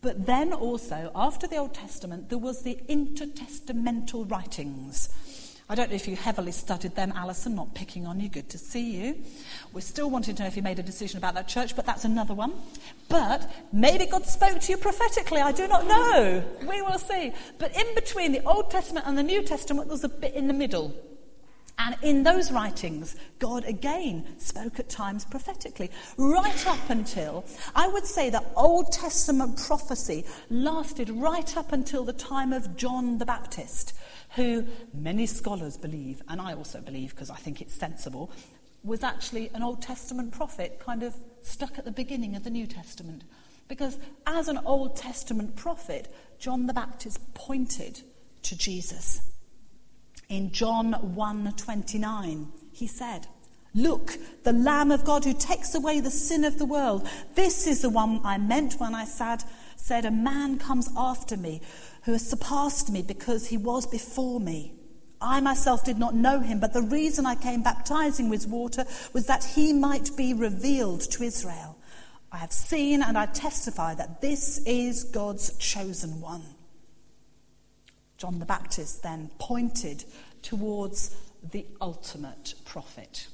But 0.00 0.26
then 0.26 0.52
also, 0.52 1.10
after 1.14 1.46
the 1.46 1.56
Old 1.56 1.72
Testament, 1.72 2.28
there 2.28 2.38
was 2.38 2.62
the 2.62 2.78
intertestamental 2.88 4.30
writings 4.30 5.08
I 5.66 5.74
don't 5.74 5.88
know 5.88 5.96
if 5.96 6.06
you 6.06 6.14
heavily 6.14 6.52
studied 6.52 6.94
them, 6.94 7.12
Alison, 7.16 7.54
not 7.54 7.74
picking 7.74 8.06
on 8.06 8.20
you, 8.20 8.28
good 8.28 8.50
to 8.50 8.58
see 8.58 8.96
you. 8.96 9.16
We're 9.72 9.80
still 9.80 10.10
wanting 10.10 10.34
to 10.36 10.42
know 10.42 10.46
if 10.46 10.56
you 10.56 10.62
made 10.62 10.78
a 10.78 10.82
decision 10.82 11.16
about 11.16 11.34
that 11.34 11.48
church, 11.48 11.74
but 11.74 11.86
that's 11.86 12.04
another 12.04 12.34
one. 12.34 12.52
But 13.08 13.50
maybe 13.72 14.04
God 14.04 14.26
spoke 14.26 14.60
to 14.60 14.72
you 14.72 14.76
prophetically, 14.76 15.40
I 15.40 15.52
do 15.52 15.66
not 15.66 15.86
know. 15.86 16.44
We 16.68 16.82
will 16.82 16.98
see. 16.98 17.32
But 17.58 17.74
in 17.74 17.94
between 17.94 18.32
the 18.32 18.42
Old 18.44 18.70
Testament 18.70 19.06
and 19.06 19.16
the 19.16 19.22
New 19.22 19.42
Testament, 19.42 19.88
there's 19.88 20.04
a 20.04 20.08
bit 20.10 20.34
in 20.34 20.48
the 20.48 20.54
middle. 20.54 20.94
And 21.78 21.96
in 22.02 22.22
those 22.22 22.52
writings, 22.52 23.16
God 23.38 23.64
again 23.64 24.38
spoke 24.38 24.78
at 24.78 24.88
times 24.88 25.24
prophetically, 25.24 25.90
right 26.16 26.66
up 26.68 26.88
until, 26.88 27.44
I 27.74 27.88
would 27.88 28.06
say 28.06 28.30
that 28.30 28.52
Old 28.54 28.92
Testament 28.92 29.60
prophecy 29.66 30.24
lasted 30.50 31.10
right 31.10 31.56
up 31.56 31.72
until 31.72 32.04
the 32.04 32.12
time 32.12 32.52
of 32.52 32.76
John 32.76 33.18
the 33.18 33.26
Baptist, 33.26 33.92
who 34.34 34.66
many 34.92 35.26
scholars 35.26 35.76
believe, 35.76 36.22
and 36.28 36.40
I 36.40 36.54
also 36.54 36.80
believe 36.80 37.10
because 37.10 37.30
I 37.30 37.36
think 37.36 37.60
it's 37.60 37.74
sensible, 37.74 38.30
was 38.82 39.02
actually 39.02 39.50
an 39.54 39.62
Old 39.62 39.80
Testament 39.80 40.32
prophet, 40.32 40.78
kind 40.78 41.02
of 41.02 41.14
stuck 41.42 41.78
at 41.78 41.84
the 41.84 41.92
beginning 41.92 42.36
of 42.36 42.44
the 42.44 42.50
New 42.50 42.66
Testament. 42.66 43.24
Because 43.66 43.98
as 44.26 44.48
an 44.48 44.58
Old 44.64 44.96
Testament 44.96 45.56
prophet, 45.56 46.12
John 46.38 46.66
the 46.66 46.74
Baptist 46.74 47.34
pointed 47.34 48.00
to 48.42 48.56
Jesus. 48.58 49.22
In 50.28 50.52
John 50.52 50.92
1:29, 51.16 52.48
he 52.72 52.86
said, 52.86 53.26
Look, 53.74 54.18
the 54.44 54.52
Lamb 54.52 54.92
of 54.92 55.04
God 55.04 55.24
who 55.24 55.34
takes 55.34 55.74
away 55.74 56.00
the 56.00 56.10
sin 56.10 56.44
of 56.44 56.58
the 56.58 56.66
world. 56.66 57.08
This 57.34 57.66
is 57.66 57.82
the 57.82 57.90
one 57.90 58.20
I 58.22 58.38
meant 58.38 58.74
when 58.74 58.94
I 58.94 59.04
said, 59.04 59.42
said, 59.76 60.04
A 60.04 60.10
man 60.10 60.58
comes 60.58 60.88
after 60.96 61.36
me 61.36 61.60
who 62.04 62.12
has 62.12 62.28
surpassed 62.28 62.90
me 62.90 63.02
because 63.02 63.46
he 63.46 63.56
was 63.56 63.86
before 63.86 64.40
me. 64.40 64.74
I 65.20 65.40
myself 65.40 65.84
did 65.84 65.98
not 65.98 66.14
know 66.14 66.40
him, 66.40 66.60
but 66.60 66.72
the 66.72 66.82
reason 66.82 67.24
I 67.24 67.34
came 67.34 67.62
baptizing 67.62 68.28
with 68.28 68.46
water 68.46 68.84
was 69.12 69.26
that 69.26 69.42
he 69.42 69.72
might 69.72 70.10
be 70.16 70.34
revealed 70.34 71.00
to 71.12 71.22
Israel. 71.22 71.78
I 72.30 72.38
have 72.38 72.52
seen 72.52 73.02
and 73.02 73.16
I 73.16 73.26
testify 73.26 73.94
that 73.94 74.20
this 74.20 74.58
is 74.66 75.04
God's 75.04 75.56
chosen 75.56 76.20
one. 76.20 76.42
John 78.18 78.38
the 78.38 78.44
Baptist 78.44 79.02
then 79.02 79.30
pointed 79.38 80.04
towards 80.42 81.16
the 81.52 81.64
ultimate 81.80 82.54
prophet. 82.64 83.28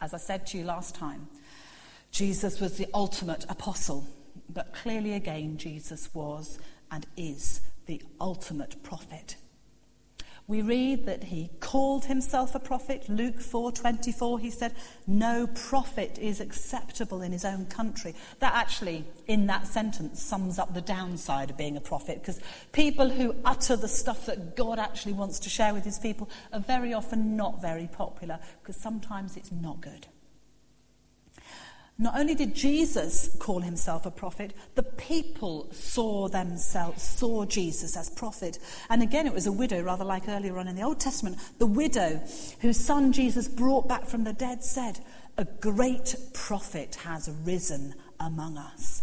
As 0.00 0.14
I 0.14 0.18
said 0.18 0.46
to 0.48 0.58
you 0.58 0.64
last 0.64 0.94
time, 0.94 1.28
Jesus 2.12 2.60
was 2.60 2.78
the 2.78 2.86
ultimate 2.94 3.44
apostle, 3.48 4.06
but 4.48 4.72
clearly 4.72 5.12
again, 5.12 5.58
Jesus 5.58 6.08
was 6.14 6.58
and 6.90 7.06
is 7.16 7.60
the 7.86 8.02
ultimate 8.20 8.82
prophet. 8.82 9.36
We 10.48 10.62
read 10.62 11.04
that 11.04 11.24
he 11.24 11.50
called 11.60 12.06
himself 12.06 12.54
a 12.54 12.58
prophet. 12.58 13.06
Luke 13.10 13.38
4:24 13.38 14.40
he 14.40 14.50
said, 14.50 14.74
"No 15.06 15.46
prophet 15.46 16.18
is 16.18 16.40
acceptable 16.40 17.20
in 17.20 17.32
his 17.32 17.44
own 17.44 17.66
country." 17.66 18.14
That 18.38 18.54
actually 18.54 19.04
in 19.26 19.46
that 19.48 19.66
sentence 19.66 20.22
sums 20.22 20.58
up 20.58 20.72
the 20.72 20.80
downside 20.80 21.50
of 21.50 21.58
being 21.58 21.76
a 21.76 21.82
prophet 21.82 22.22
because 22.22 22.40
people 22.72 23.10
who 23.10 23.34
utter 23.44 23.76
the 23.76 23.88
stuff 23.88 24.24
that 24.24 24.56
God 24.56 24.78
actually 24.78 25.12
wants 25.12 25.38
to 25.40 25.50
share 25.50 25.74
with 25.74 25.84
his 25.84 25.98
people 25.98 26.30
are 26.50 26.60
very 26.60 26.94
often 26.94 27.36
not 27.36 27.60
very 27.60 27.86
popular 27.86 28.38
because 28.62 28.80
sometimes 28.80 29.36
it's 29.36 29.52
not 29.52 29.82
good. 29.82 30.06
Not 32.00 32.16
only 32.16 32.36
did 32.36 32.54
Jesus 32.54 33.36
call 33.40 33.58
himself 33.58 34.06
a 34.06 34.12
prophet, 34.12 34.54
the 34.76 34.84
people 34.84 35.68
saw 35.72 36.28
themselves, 36.28 37.02
saw 37.02 37.44
Jesus 37.44 37.96
as 37.96 38.08
prophet. 38.08 38.60
And 38.88 39.02
again, 39.02 39.26
it 39.26 39.34
was 39.34 39.48
a 39.48 39.52
widow, 39.52 39.82
rather 39.82 40.04
like 40.04 40.28
earlier 40.28 40.56
on 40.58 40.68
in 40.68 40.76
the 40.76 40.82
Old 40.82 41.00
Testament. 41.00 41.38
The 41.58 41.66
widow 41.66 42.22
whose 42.60 42.76
son 42.76 43.10
Jesus 43.10 43.48
brought 43.48 43.88
back 43.88 44.06
from 44.06 44.22
the 44.22 44.32
dead 44.32 44.62
said, 44.62 45.00
A 45.38 45.44
great 45.44 46.14
prophet 46.34 46.94
has 47.02 47.30
risen 47.42 47.96
among 48.20 48.58
us. 48.58 49.02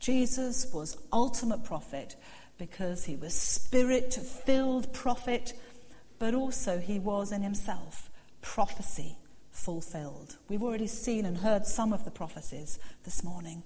Jesus 0.00 0.72
was 0.74 0.98
ultimate 1.12 1.62
prophet 1.62 2.16
because 2.58 3.04
he 3.04 3.14
was 3.14 3.32
spirit 3.32 4.12
filled 4.12 4.92
prophet, 4.92 5.52
but 6.18 6.34
also 6.34 6.80
he 6.80 6.98
was 6.98 7.30
in 7.30 7.42
himself 7.42 8.10
prophecy 8.40 9.16
fulfilled. 9.52 10.38
We've 10.48 10.62
already 10.62 10.88
seen 10.88 11.24
and 11.24 11.38
heard 11.38 11.66
some 11.66 11.92
of 11.92 12.04
the 12.04 12.10
prophecies 12.10 12.78
this 13.04 13.22
morning. 13.22 13.62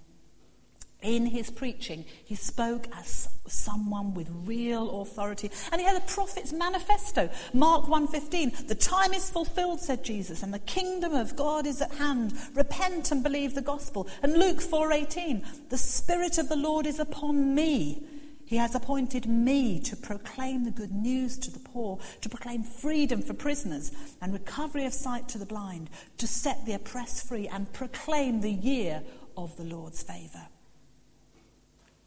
In 1.03 1.27
his 1.27 1.51
preaching, 1.51 2.05
he 2.25 2.35
spoke 2.35 2.89
as 2.97 3.29
someone 3.47 4.15
with 4.15 4.29
real 4.45 5.03
authority, 5.03 5.51
and 5.71 5.81
he 5.81 5.87
had 5.87 5.97
a 5.97 6.01
prophet's 6.07 6.53
manifesto. 6.53 7.31
Mark 7.53 7.87
1:15, 7.87 8.67
"The 8.67 8.75
time 8.75 9.13
is 9.13 9.31
fulfilled," 9.31 9.81
said 9.81 10.03
Jesus, 10.03 10.43
"and 10.43 10.53
the 10.53 10.59
kingdom 10.59 11.15
of 11.15 11.37
God 11.37 11.67
is 11.67 11.81
at 11.83 11.93
hand. 11.93 12.33
Repent 12.55 13.13
and 13.13 13.23
believe 13.23 13.55
the 13.55 13.63
gospel." 13.63 14.09
And 14.23 14.39
Luke 14.39 14.61
4:18, 14.61 15.45
"The 15.69 15.79
spirit 15.79 16.39
of 16.39 16.49
the 16.49 16.57
Lord 16.57 16.87
is 16.87 16.99
upon 16.99 17.55
me." 17.55 18.03
He 18.47 18.57
has 18.57 18.77
appointed 18.77 19.27
me 19.27 19.81
to 19.81 19.97
proclaim 19.97 20.65
the 20.65 20.71
good 20.71 20.93
news 20.93 21.37
to 21.39 21.51
the 21.51 21.59
poor, 21.59 21.99
to 22.21 22.29
proclaim 22.29 22.63
freedom 22.63 23.21
for 23.21 23.35
prisoners 23.35 23.91
and 24.23 24.33
recovery 24.33 24.87
of 24.87 24.95
sight 24.95 25.29
to 25.31 25.39
the 25.39 25.45
blind, 25.45 25.91
to 26.19 26.29
set 26.29 26.65
the 26.65 26.75
oppressed 26.75 27.27
free 27.27 27.49
and 27.49 27.73
proclaim 27.73 28.41
the 28.41 28.53
year 28.53 29.03
of 29.37 29.57
the 29.57 29.65
Lord's 29.65 30.03
favour. 30.03 30.47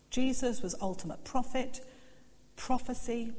Jesus 0.09 0.61
was 0.61 0.75
ultimate 0.81 1.25
prophet, 1.25 1.81
prophecy, 2.55 3.33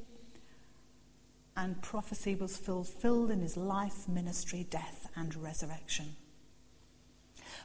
and 1.56 1.80
prophecy 1.82 2.34
was 2.34 2.56
fulfilled 2.56 3.30
in 3.30 3.40
his 3.40 3.56
life, 3.56 4.08
ministry, 4.08 4.66
death, 4.68 5.08
and 5.16 5.34
resurrection. 5.36 6.16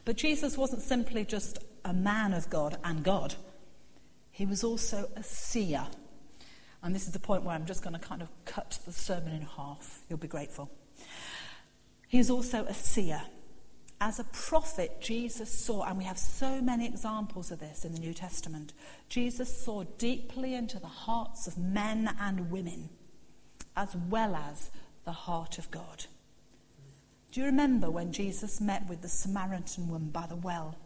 But 0.04 0.16
Jesus 0.16 0.56
wasn't 0.56 0.82
simply 0.82 1.24
just 1.24 1.58
a 1.84 1.92
man 1.92 2.32
of 2.32 2.50
God 2.50 2.78
and 2.84 3.04
God, 3.04 3.34
he 4.36 4.44
was 4.44 4.62
also 4.62 5.08
a 5.16 5.22
seer. 5.22 5.86
And 6.82 6.94
this 6.94 7.06
is 7.06 7.14
the 7.14 7.18
point 7.18 7.44
where 7.44 7.54
I'm 7.54 7.64
just 7.64 7.82
going 7.82 7.94
to 7.94 7.98
kind 7.98 8.20
of 8.20 8.28
cut 8.44 8.78
the 8.84 8.92
sermon 8.92 9.32
in 9.32 9.40
half. 9.40 10.02
You'll 10.10 10.18
be 10.18 10.28
grateful. 10.28 10.70
He 12.06 12.18
is 12.18 12.28
also 12.28 12.66
a 12.66 12.74
seer. 12.74 13.22
As 13.98 14.18
a 14.18 14.24
prophet, 14.24 15.00
Jesus 15.00 15.50
saw, 15.50 15.84
and 15.84 15.96
we 15.96 16.04
have 16.04 16.18
so 16.18 16.60
many 16.60 16.84
examples 16.84 17.50
of 17.50 17.60
this 17.60 17.86
in 17.86 17.94
the 17.94 17.98
New 17.98 18.12
Testament, 18.12 18.74
Jesus 19.08 19.64
saw 19.64 19.84
deeply 19.96 20.54
into 20.54 20.78
the 20.78 20.86
hearts 20.86 21.46
of 21.46 21.56
men 21.56 22.14
and 22.20 22.50
women, 22.50 22.90
as 23.74 23.96
well 24.10 24.36
as 24.36 24.70
the 25.04 25.12
heart 25.12 25.56
of 25.56 25.70
God. 25.70 26.04
Do 27.32 27.40
you 27.40 27.46
remember 27.46 27.90
when 27.90 28.12
Jesus 28.12 28.60
met 28.60 28.86
with 28.86 29.00
the 29.00 29.08
Samaritan 29.08 29.88
woman 29.88 30.10
by 30.10 30.26
the 30.26 30.36
well? 30.36 30.76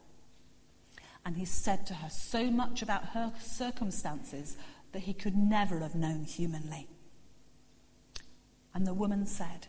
And 1.24 1.36
he 1.36 1.44
said 1.44 1.86
to 1.86 1.94
her 1.94 2.08
so 2.10 2.50
much 2.50 2.82
about 2.82 3.10
her 3.10 3.32
circumstances 3.40 4.56
that 4.92 5.00
he 5.00 5.12
could 5.12 5.36
never 5.36 5.80
have 5.80 5.94
known 5.94 6.24
humanly. 6.24 6.88
And 8.74 8.86
the 8.86 8.94
woman 8.94 9.26
said, 9.26 9.66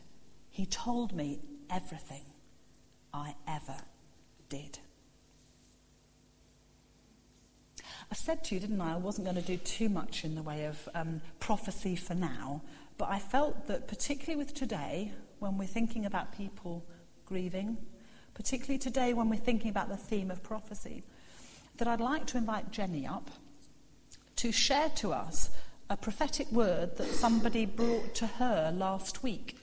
He 0.49 0.65
told 0.65 1.13
me 1.13 1.39
everything. 1.69 2.23
I 3.13 3.35
ever 3.47 3.75
did. 4.49 4.79
I 8.09 8.13
said 8.13 8.43
to 8.45 8.55
you, 8.55 8.61
didn't 8.61 8.81
I, 8.81 8.95
I 8.95 8.97
wasn't 8.97 9.25
going 9.25 9.37
to 9.37 9.41
do 9.41 9.57
too 9.57 9.89
much 9.89 10.25
in 10.25 10.35
the 10.35 10.41
way 10.41 10.65
of 10.65 10.89
um, 10.93 11.21
prophecy 11.39 11.95
for 11.95 12.13
now, 12.13 12.61
but 12.97 13.09
I 13.09 13.19
felt 13.19 13.67
that 13.67 13.87
particularly 13.87 14.37
with 14.37 14.53
today, 14.53 15.13
when 15.39 15.57
we're 15.57 15.65
thinking 15.65 16.05
about 16.05 16.35
people 16.35 16.85
grieving, 17.25 17.77
particularly 18.33 18.77
today 18.77 19.13
when 19.13 19.29
we're 19.29 19.39
thinking 19.39 19.69
about 19.69 19.89
the 19.89 19.97
theme 19.97 20.29
of 20.29 20.43
prophecy, 20.43 21.03
that 21.77 21.87
I'd 21.87 22.01
like 22.01 22.25
to 22.27 22.37
invite 22.37 22.71
Jenny 22.71 23.07
up 23.07 23.29
to 24.37 24.51
share 24.51 24.89
to 24.89 25.13
us 25.13 25.51
a 25.89 25.97
prophetic 25.97 26.51
word 26.51 26.97
that 26.97 27.07
somebody 27.07 27.65
brought 27.65 28.15
to 28.15 28.27
her 28.27 28.73
last 28.75 29.23
week 29.23 29.57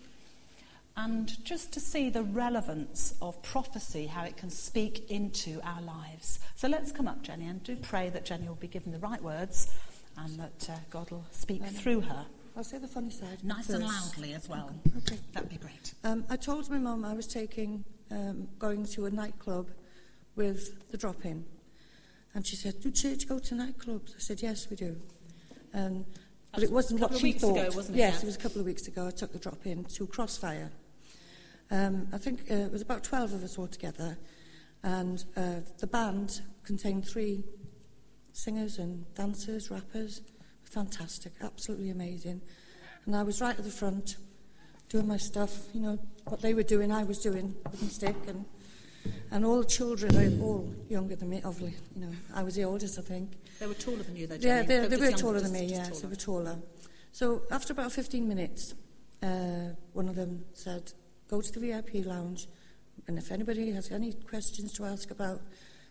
and 0.99 1.44
just 1.44 1.73
to 1.73 1.81
see 1.81 2.11
the 2.11 2.25
relevance 2.25 3.14
of 3.23 3.40
prophecy, 3.42 4.07
how 4.07 4.25
it 4.25 4.37
can 4.37 4.51
speak 4.51 5.09
into 5.11 5.61
our 5.62 5.81
lives. 5.81 6.40
So 6.57 6.66
let's 6.66 6.90
come 6.90 7.07
up, 7.07 7.23
Jenny, 7.23 7.47
and 7.47 7.62
do 7.62 7.77
pray 7.77 8.11
that 8.11 8.25
Jenny 8.25 8.49
will 8.49 8.57
be 8.57 8.66
given 8.66 8.90
the 8.90 8.99
right 8.99 9.23
words 9.23 9.73
and 10.16 10.38
that 10.40 10.68
uh, 10.68 10.75
God 10.90 11.11
will 11.12 11.25
speak 11.31 11.62
um, 11.62 11.68
through 11.68 12.01
her. 12.01 12.27
I'll 12.57 12.64
say 12.64 12.79
the 12.79 12.88
funny 12.88 13.11
side. 13.11 13.44
Nice 13.44 13.68
first. 13.68 13.79
and 13.79 13.85
loudly 13.85 14.35
as 14.35 14.49
well. 14.49 14.75
Okay. 14.88 14.99
okay. 14.99 15.18
That'd 15.33 15.49
be 15.49 15.57
great. 15.57 15.94
Um, 16.03 16.25
I 16.29 16.35
told 16.35 16.68
my 16.68 16.79
mum 16.79 17.05
I 17.05 17.12
was 17.12 17.29
taking, 17.29 17.85
um, 18.11 18.49
going 18.59 18.85
to 18.87 19.07
a 19.07 19.11
nightclub 19.11 19.68
with 20.35 20.90
the 20.90 20.97
drop 20.97 21.25
in. 21.25 21.44
And 22.35 22.47
she 22.47 22.57
said, 22.57 22.81
Do 22.81 22.91
church 22.91 23.29
go 23.29 23.38
to 23.38 23.55
nightclubs? 23.55 24.14
I 24.17 24.19
said, 24.19 24.43
Yes, 24.43 24.69
we 24.71 24.77
do. 24.77 24.97
Um, 25.75 26.05
but 26.53 26.62
it 26.62 26.73
wasn't 26.73 27.01
what 27.01 27.17
she 27.17 27.33
thought. 27.33 27.57
Ago, 27.57 27.71
wasn't 27.77 27.97
it? 27.97 28.01
Yes, 28.01 28.23
it 28.23 28.27
was 28.27 28.37
a 28.37 28.38
couple 28.38 28.61
of 28.61 28.67
weeks 28.67 28.88
ago. 28.88 29.07
I 29.07 29.11
took 29.11 29.33
the 29.33 29.38
drop 29.38 29.67
in 29.67 29.85
to 29.85 30.07
Crossfire. 30.07 30.71
Um, 31.71 32.09
I 32.12 32.19
think 32.19 32.51
uh, 32.51 32.55
it 32.55 32.73
was 32.73 32.83
about 32.83 33.05
12 33.05 33.35
of 33.35 33.45
us 33.45 33.59
all 33.59 33.67
together, 33.67 34.19
and 34.83 35.23
uh, 35.37 35.61
the 35.79 35.87
band 35.87 36.41
contained 36.64 37.07
three 37.07 37.45
singers 38.33 38.79
and 38.79 39.12
dancers, 39.14 39.71
rappers. 39.71 40.23
Fantastic, 40.64 41.33
absolutely 41.43 41.91
amazing. 41.91 42.41
And 43.05 43.14
I 43.14 43.23
was 43.23 43.41
right 43.41 43.59
at 43.59 43.64
the 43.64 43.71
front, 43.71 44.17
doing 44.88 45.07
my 45.07 45.17
stuff. 45.19 45.67
You 45.75 45.81
know, 45.81 45.99
what 46.25 46.41
they 46.41 46.55
were 46.55 46.62
doing, 46.62 46.91
I 46.91 47.05
was 47.05 47.19
doing 47.19 47.55
with 47.71 47.83
my 47.83 47.88
stick, 47.88 48.17
and 48.27 48.47
and 49.31 49.45
all 49.45 49.59
the 49.59 49.67
children 49.67 50.17
are 50.17 50.43
all 50.43 50.73
younger 50.89 51.17
than 51.17 51.31
me. 51.31 51.43
Obviously, 51.45 51.79
you 51.95 52.07
know, 52.07 52.13
I 52.35 52.43
was 52.43 52.55
the 52.55 52.65
oldest, 52.65 52.99
I 52.99 53.03
think. 53.03 53.33
They 53.59 53.67
were 53.67 53.75
taller 53.75 54.03
than 54.03 54.17
you, 54.17 54.27
though. 54.27 54.37
Yeah, 54.41 54.63
they, 54.63 54.87
they, 54.87 54.97
were 54.97 55.11
taller 55.13 55.41
than 55.41 55.53
me. 55.53 55.65
Yes, 55.65 56.01
they 56.01 56.09
were 56.09 56.17
taller. 56.17 56.59
So 57.13 57.43
after 57.51 57.73
about 57.73 57.93
15 57.93 58.27
minutes, 58.27 58.75
uh, 59.23 59.75
one 59.93 60.09
of 60.09 60.15
them 60.15 60.45
said, 60.53 60.93
go 61.29 61.41
to 61.41 61.53
the 61.53 61.61
VIP 61.61 62.07
lounge, 62.07 62.47
and 63.07 63.19
if 63.19 63.31
anybody 63.31 63.71
has 63.73 63.91
any 63.91 64.13
questions 64.13 64.73
to 64.75 64.85
ask 64.85 65.11
about 65.11 65.41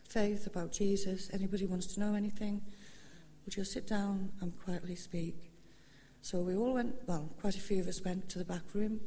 faith, 0.07 0.47
about 0.47 0.71
Jesus, 0.71 1.29
anybody 1.33 1.65
wants 1.65 1.87
to 1.93 1.99
know 1.99 2.15
anything, 2.15 2.61
would 3.45 3.55
you 3.55 3.63
sit 3.63 3.87
down 3.87 4.31
and 4.41 4.57
quietly 4.63 4.95
speak? 4.95 5.51
So 6.21 6.39
we 6.39 6.55
all 6.55 6.73
went, 6.73 6.95
well, 7.07 7.29
quite 7.39 7.55
a 7.55 7.61
few 7.61 7.79
of 7.79 7.87
us 7.87 8.01
went 8.03 8.27
to 8.29 8.39
the 8.39 8.45
back 8.45 8.63
room. 8.73 8.99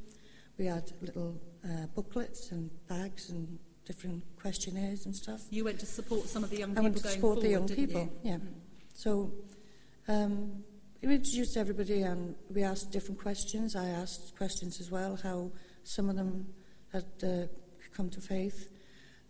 We 0.58 0.66
had 0.66 0.92
little 1.02 1.40
uh, 1.64 1.86
booklets 1.94 2.50
and 2.50 2.70
bags 2.88 3.30
and 3.30 3.58
different 3.90 4.22
questionnaires 4.40 5.04
and 5.04 5.16
stuff. 5.16 5.40
You 5.50 5.64
went 5.64 5.80
to 5.80 5.86
support 5.86 6.28
some 6.28 6.44
of 6.44 6.50
the 6.50 6.58
young 6.58 6.70
I 6.70 6.74
people 6.74 6.82
went 6.84 6.96
to 6.98 7.08
support 7.08 7.20
forward, 7.20 7.42
the 7.42 7.48
young 7.48 7.68
people, 7.68 8.02
you? 8.02 8.30
yeah. 8.30 8.36
Mm. 8.36 8.52
So 8.94 9.32
um, 10.06 10.62
we 11.02 11.16
introduced 11.16 11.56
everybody 11.56 12.02
and 12.02 12.36
we 12.54 12.62
asked 12.62 12.92
different 12.92 13.20
questions. 13.20 13.74
I 13.74 13.86
asked 13.86 14.36
questions 14.36 14.80
as 14.80 14.92
well, 14.92 15.18
how 15.20 15.50
some 15.82 16.08
of 16.08 16.14
them 16.14 16.46
had 16.92 17.06
uh, 17.24 17.46
come 17.92 18.10
to 18.10 18.20
faith, 18.20 18.70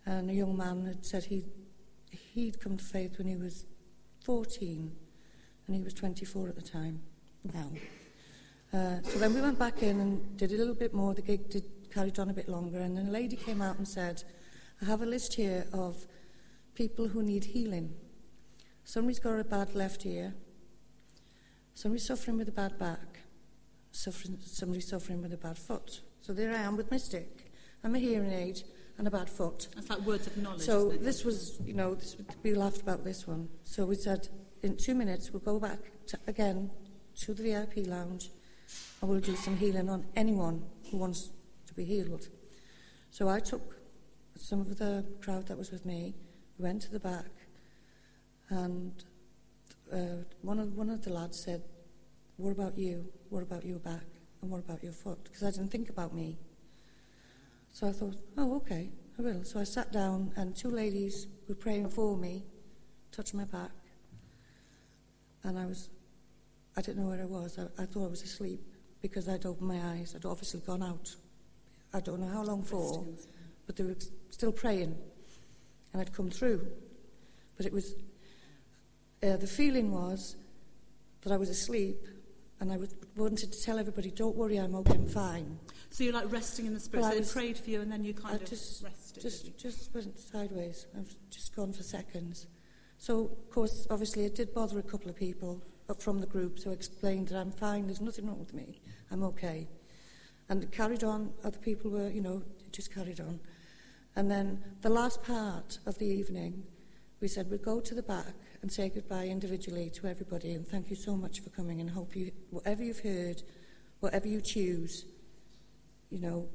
and 0.05 0.29
a 0.29 0.33
young 0.33 0.55
man 0.55 0.85
had 0.85 1.03
said 1.03 1.23
he 1.23 1.43
he'd 2.11 2.59
come 2.59 2.77
to 2.77 2.83
faith 2.83 3.17
when 3.17 3.25
he 3.25 3.35
was 3.35 3.65
14, 4.25 4.91
and 5.65 5.75
he 5.75 5.81
was 5.81 5.95
24 5.95 6.49
at 6.49 6.55
the 6.55 6.61
time. 6.61 7.01
Now, 7.51 7.71
uh, 8.77 9.01
so 9.01 9.17
then 9.17 9.33
we 9.33 9.41
went 9.41 9.57
back 9.57 9.81
in 9.81 9.99
and 9.99 10.37
did 10.37 10.51
a 10.51 10.55
little 10.55 10.75
bit 10.75 10.93
more. 10.93 11.15
The 11.15 11.23
gig 11.23 11.49
did, 11.49 11.63
carried 11.91 12.19
on 12.19 12.29
a 12.29 12.33
bit 12.33 12.47
longer, 12.47 12.77
and 12.77 12.95
then 12.95 13.07
a 13.07 13.11
lady 13.11 13.35
came 13.35 13.59
out 13.59 13.77
and 13.77 13.87
said, 13.87 14.23
"I 14.81 14.85
have 14.85 15.01
a 15.01 15.05
list 15.05 15.35
here 15.35 15.65
of 15.73 16.05
people 16.73 17.07
who 17.07 17.23
need 17.23 17.45
healing. 17.45 17.93
Somebody's 18.83 19.19
got 19.19 19.39
a 19.39 19.43
bad 19.43 19.75
left 19.75 20.05
ear. 20.05 20.33
Somebody's 21.73 22.05
suffering 22.05 22.37
with 22.37 22.49
a 22.49 22.51
bad 22.51 22.77
back. 22.77 23.19
Suffering, 23.91 24.37
somebody's 24.41 24.87
suffering 24.87 25.21
with 25.21 25.33
a 25.33 25.37
bad 25.37 25.57
foot." 25.57 26.01
So 26.21 26.33
there 26.33 26.51
I 26.51 26.61
am 26.61 26.77
with 26.77 26.91
my 26.91 26.97
stick 26.97 27.51
and 27.83 27.93
my 27.93 27.99
hearing 27.99 28.31
aid 28.31 28.63
and 28.97 29.07
a 29.07 29.11
bad 29.11 29.29
foot. 29.29 29.67
That's 29.73 29.89
like 29.89 30.01
words 30.01 30.27
of 30.27 30.37
knowledge. 30.37 30.61
So 30.61 30.89
this 30.89 31.25
was, 31.25 31.59
you 31.65 31.73
know, 31.73 31.95
this, 31.95 32.15
we 32.43 32.53
laughed 32.53 32.81
about 32.81 33.03
this 33.03 33.27
one. 33.27 33.49
So 33.63 33.85
we 33.85 33.95
said, 33.95 34.27
in 34.61 34.77
two 34.77 34.93
minutes, 34.93 35.31
we'll 35.31 35.39
go 35.39 35.59
back 35.59 35.79
to, 36.07 36.19
again 36.27 36.69
to 37.21 37.33
the 37.33 37.43
VIP 37.43 37.87
lounge 37.87 38.29
and 39.01 39.09
we'll 39.09 39.19
do 39.19 39.35
some 39.35 39.57
healing 39.57 39.89
on 39.89 40.05
anyone 40.15 40.63
who 40.89 40.97
wants 40.97 41.31
to 41.65 41.73
be 41.73 41.83
healed. 41.83 42.27
So 43.09 43.27
I 43.27 43.39
took 43.39 43.80
some 44.41 44.59
of 44.59 44.77
the 44.79 45.05
crowd 45.21 45.47
that 45.47 45.57
was 45.57 45.71
with 45.71 45.85
me, 45.85 46.15
went 46.57 46.81
to 46.81 46.91
the 46.91 46.99
back, 46.99 47.29
and 48.49 49.03
uh, 49.93 50.23
one, 50.41 50.59
of, 50.59 50.75
one 50.75 50.89
of 50.89 51.03
the 51.03 51.13
lads 51.13 51.39
said, 51.39 51.61
What 52.37 52.51
about 52.51 52.77
you? 52.77 53.05
What 53.29 53.43
about 53.43 53.65
your 53.65 53.79
back? 53.79 54.05
And 54.41 54.49
what 54.49 54.59
about 54.59 54.83
your 54.83 54.93
foot? 54.93 55.23
Because 55.23 55.43
I 55.43 55.51
didn't 55.51 55.71
think 55.71 55.89
about 55.89 56.13
me. 56.15 56.39
So 57.69 57.87
I 57.87 57.91
thought, 57.91 58.15
oh, 58.37 58.55
okay, 58.57 58.89
I 59.17 59.21
will. 59.21 59.43
So 59.43 59.59
I 59.59 59.63
sat 59.63 59.93
down, 59.93 60.33
and 60.35 60.55
two 60.55 60.71
ladies 60.71 61.27
were 61.47 61.55
praying 61.55 61.89
for 61.89 62.17
me, 62.17 62.43
touched 63.11 63.35
my 63.35 63.45
back. 63.45 63.71
And 65.43 65.57
I 65.57 65.65
was, 65.67 65.91
I 66.75 66.81
didn't 66.81 67.03
know 67.03 67.09
where 67.09 67.21
I 67.21 67.25
was. 67.25 67.59
I, 67.59 67.83
I 67.83 67.85
thought 67.85 68.05
I 68.05 68.09
was 68.09 68.23
asleep 68.23 68.61
because 69.01 69.29
I'd 69.29 69.45
opened 69.45 69.67
my 69.67 69.79
eyes. 69.93 70.13
I'd 70.15 70.25
obviously 70.25 70.61
gone 70.61 70.83
out. 70.83 71.15
I 71.93 71.99
don't 71.99 72.19
know 72.19 72.27
how 72.27 72.43
long 72.43 72.63
for, 72.63 73.05
but 73.65 73.75
they 73.75 73.83
were 73.83 73.95
still 74.29 74.51
praying. 74.51 74.95
And 75.93 76.01
I'd 76.01 76.13
come 76.13 76.29
through. 76.29 76.65
But 77.57 77.65
it 77.65 77.73
was, 77.73 77.93
uh, 79.23 79.37
the 79.37 79.47
feeling 79.47 79.91
was 79.91 80.35
that 81.21 81.31
I 81.31 81.37
was 81.37 81.49
asleep 81.49 82.07
and 82.59 82.71
I 82.71 82.77
was, 82.77 82.95
wanted 83.15 83.51
to 83.51 83.61
tell 83.61 83.77
everybody, 83.79 84.11
don't 84.11 84.35
worry, 84.35 84.57
I'm 84.57 84.75
okay, 84.75 84.93
I'm 84.93 85.07
fine. 85.07 85.59
So 85.89 86.03
you're 86.03 86.13
like 86.13 86.31
resting 86.31 86.65
in 86.65 86.73
the 86.73 86.79
Spirit. 86.79 87.01
Well, 87.01 87.09
so 87.09 87.11
I 87.11 87.15
they 87.15 87.21
was- 87.21 87.33
prayed 87.33 87.57
for 87.57 87.69
you 87.69 87.81
and 87.81 87.91
then 87.91 88.03
you 88.03 88.13
kind 88.13 88.33
I 88.33 88.37
of 88.37 88.45
just, 88.45 88.83
rested. 88.83 89.21
just, 89.21 89.57
just 89.57 89.93
went 89.93 90.17
sideways. 90.19 90.85
I've 90.97 91.13
just 91.29 91.55
gone 91.55 91.73
for 91.73 91.83
seconds. 91.83 92.47
So, 92.97 93.25
of 93.25 93.49
course, 93.49 93.87
obviously, 93.89 94.25
it 94.25 94.35
did 94.35 94.53
bother 94.53 94.77
a 94.77 94.83
couple 94.83 95.09
of 95.09 95.15
people 95.15 95.61
from 95.99 96.19
the 96.19 96.27
group, 96.27 96.59
so 96.59 96.69
I 96.69 96.73
explained 96.73 97.29
that 97.29 97.37
I'm 97.39 97.51
fine, 97.51 97.87
there's 97.87 97.99
nothing 97.99 98.27
wrong 98.27 98.39
with 98.39 98.53
me, 98.53 98.79
I'm 99.09 99.23
okay. 99.23 99.67
And 100.47 100.63
it 100.63 100.71
carried 100.71 101.03
on, 101.03 101.33
other 101.43 101.57
people 101.57 101.91
were, 101.91 102.09
you 102.09 102.21
know, 102.21 102.43
just 102.71 102.93
carried 102.93 103.19
on. 103.19 103.39
And 104.15 104.29
then 104.29 104.63
the 104.81 104.89
last 104.89 105.23
part 105.23 105.79
of 105.85 105.97
the 105.97 106.05
evening, 106.05 106.63
we 107.21 107.27
said 107.27 107.49
we'd 107.49 107.63
go 107.63 107.79
to 107.79 107.95
the 107.95 108.03
back 108.03 108.33
and 108.61 108.71
say 108.71 108.89
goodbye 108.89 109.27
individually 109.27 109.89
to 109.95 110.07
everybody 110.07 110.53
and 110.53 110.67
thank 110.67 110.89
you 110.89 110.95
so 110.95 111.15
much 111.15 111.39
for 111.39 111.49
coming 111.49 111.79
and 111.79 111.89
hope 111.89 112.15
you, 112.15 112.31
whatever 112.49 112.83
you've 112.83 112.99
heard, 112.99 113.41
whatever 113.99 114.27
you 114.27 114.41
choose, 114.41 115.05
you 116.09 116.19
know, 116.19 116.47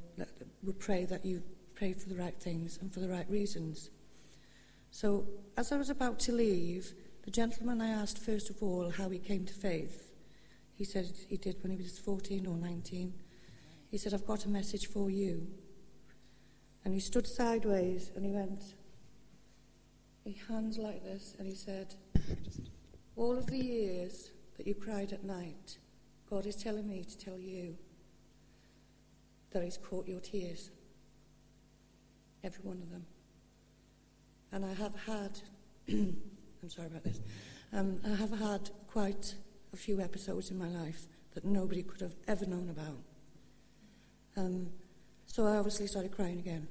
we 0.63 0.73
pray 0.73 1.05
that 1.07 1.25
you 1.25 1.43
pray 1.75 1.93
for 1.93 2.09
the 2.09 2.15
right 2.15 2.39
things 2.39 2.79
and 2.81 2.93
for 2.93 3.01
the 3.01 3.09
right 3.09 3.29
reasons. 3.31 3.91
So, 4.91 5.27
as 5.57 5.73
I 5.73 5.77
was 5.77 5.91
about 5.91 6.19
to 6.21 6.33
leave, 6.33 6.93
the 7.25 7.31
gentleman 7.31 7.81
I 7.81 7.89
asked 7.89 8.19
first 8.19 8.51
of 8.51 8.63
all 8.63 8.91
how 8.91 9.09
he 9.09 9.19
came 9.19 9.45
to 9.47 9.53
faith, 9.53 10.13
he 10.75 10.85
said 10.85 11.11
he 11.29 11.37
did 11.37 11.57
when 11.63 11.73
he 11.73 11.79
was 11.79 11.99
14 11.99 12.47
or 12.47 12.57
19. 12.57 13.15
He 13.91 13.99
said, 13.99 14.13
I've 14.13 14.27
got 14.27 14.45
a 14.45 14.49
message 14.49 14.89
for 14.89 15.11
you. 15.11 15.47
And 16.87 16.95
he 16.95 17.01
stood 17.01 17.27
sideways 17.27 18.13
and 18.15 18.25
he 18.25 18.31
went, 18.31 18.63
he 20.23 20.39
hands 20.49 20.79
like 20.79 21.03
this, 21.03 21.35
and 21.37 21.49
he 21.49 21.55
said, 21.57 21.97
All 23.17 23.37
of 23.37 23.49
the 23.49 23.59
years 23.59 24.31
that 24.57 24.69
you 24.69 24.75
cried 24.75 25.13
at 25.13 25.25
night, 25.25 25.79
God 26.31 26.47
is 26.47 26.55
telling 26.55 26.89
me 26.89 27.03
to 27.03 27.19
tell 27.19 27.41
you 27.41 27.77
that 29.51 29.65
He's 29.65 29.77
caught 29.77 30.07
your 30.07 30.21
tears. 30.21 30.71
Every 32.45 32.63
one 32.63 32.81
of 32.81 32.91
them. 32.93 33.05
And 34.53 34.65
I 34.65 34.73
have 34.75 34.95
had, 35.07 35.41
I'm 35.89 36.69
sorry 36.69 36.87
about 36.87 37.03
this, 37.03 37.19
um, 37.73 37.99
I 38.07 38.15
have 38.15 38.39
had 38.39 38.71
quite 38.87 39.35
a 39.73 39.77
few 39.77 40.01
episodes 40.01 40.53
in 40.53 40.59
my 40.59 40.69
life 40.69 41.09
that 41.35 41.45
nobody 41.45 41.83
could 41.83 42.01
have 42.01 42.15
ever 42.29 42.47
known 42.47 42.69
about. 42.71 43.03
Um, 44.37 44.69
so 45.27 45.47
I 45.47 45.57
obviously 45.57 45.89
started 45.89 46.13
crying 46.13 46.39
again 46.39 46.69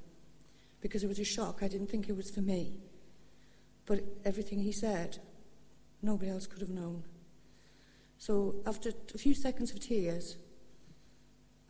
because 0.80 1.02
it 1.02 1.08
was 1.08 1.18
a 1.18 1.24
shock. 1.24 1.58
I 1.62 1.68
didn't 1.68 1.88
think 1.88 2.08
it 2.08 2.16
was 2.16 2.30
for 2.30 2.40
me. 2.40 2.78
But 3.86 4.00
everything 4.24 4.60
he 4.60 4.72
said, 4.72 5.18
nobody 6.02 6.30
else 6.30 6.46
could 6.46 6.60
have 6.60 6.70
known. 6.70 7.04
So 8.18 8.56
after 8.66 8.92
a 9.14 9.18
few 9.18 9.34
seconds 9.34 9.72
of 9.72 9.80
tears, 9.80 10.36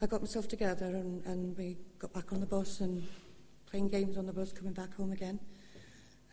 I 0.01 0.07
got 0.07 0.21
myself 0.21 0.49
together 0.49 0.87
and, 0.87 1.25
and 1.25 1.57
we 1.57 1.79
got 1.99 2.13
back 2.13 2.33
on 2.33 2.41
the 2.41 2.47
bus 2.47 2.81
and 2.81 3.07
playing 3.71 3.89
games 3.89 4.17
on 4.17 4.27
the 4.27 4.33
bus, 4.33 4.53
coming 4.53 4.73
back 4.73 4.95
home 4.95 5.13
again. 5.13 5.41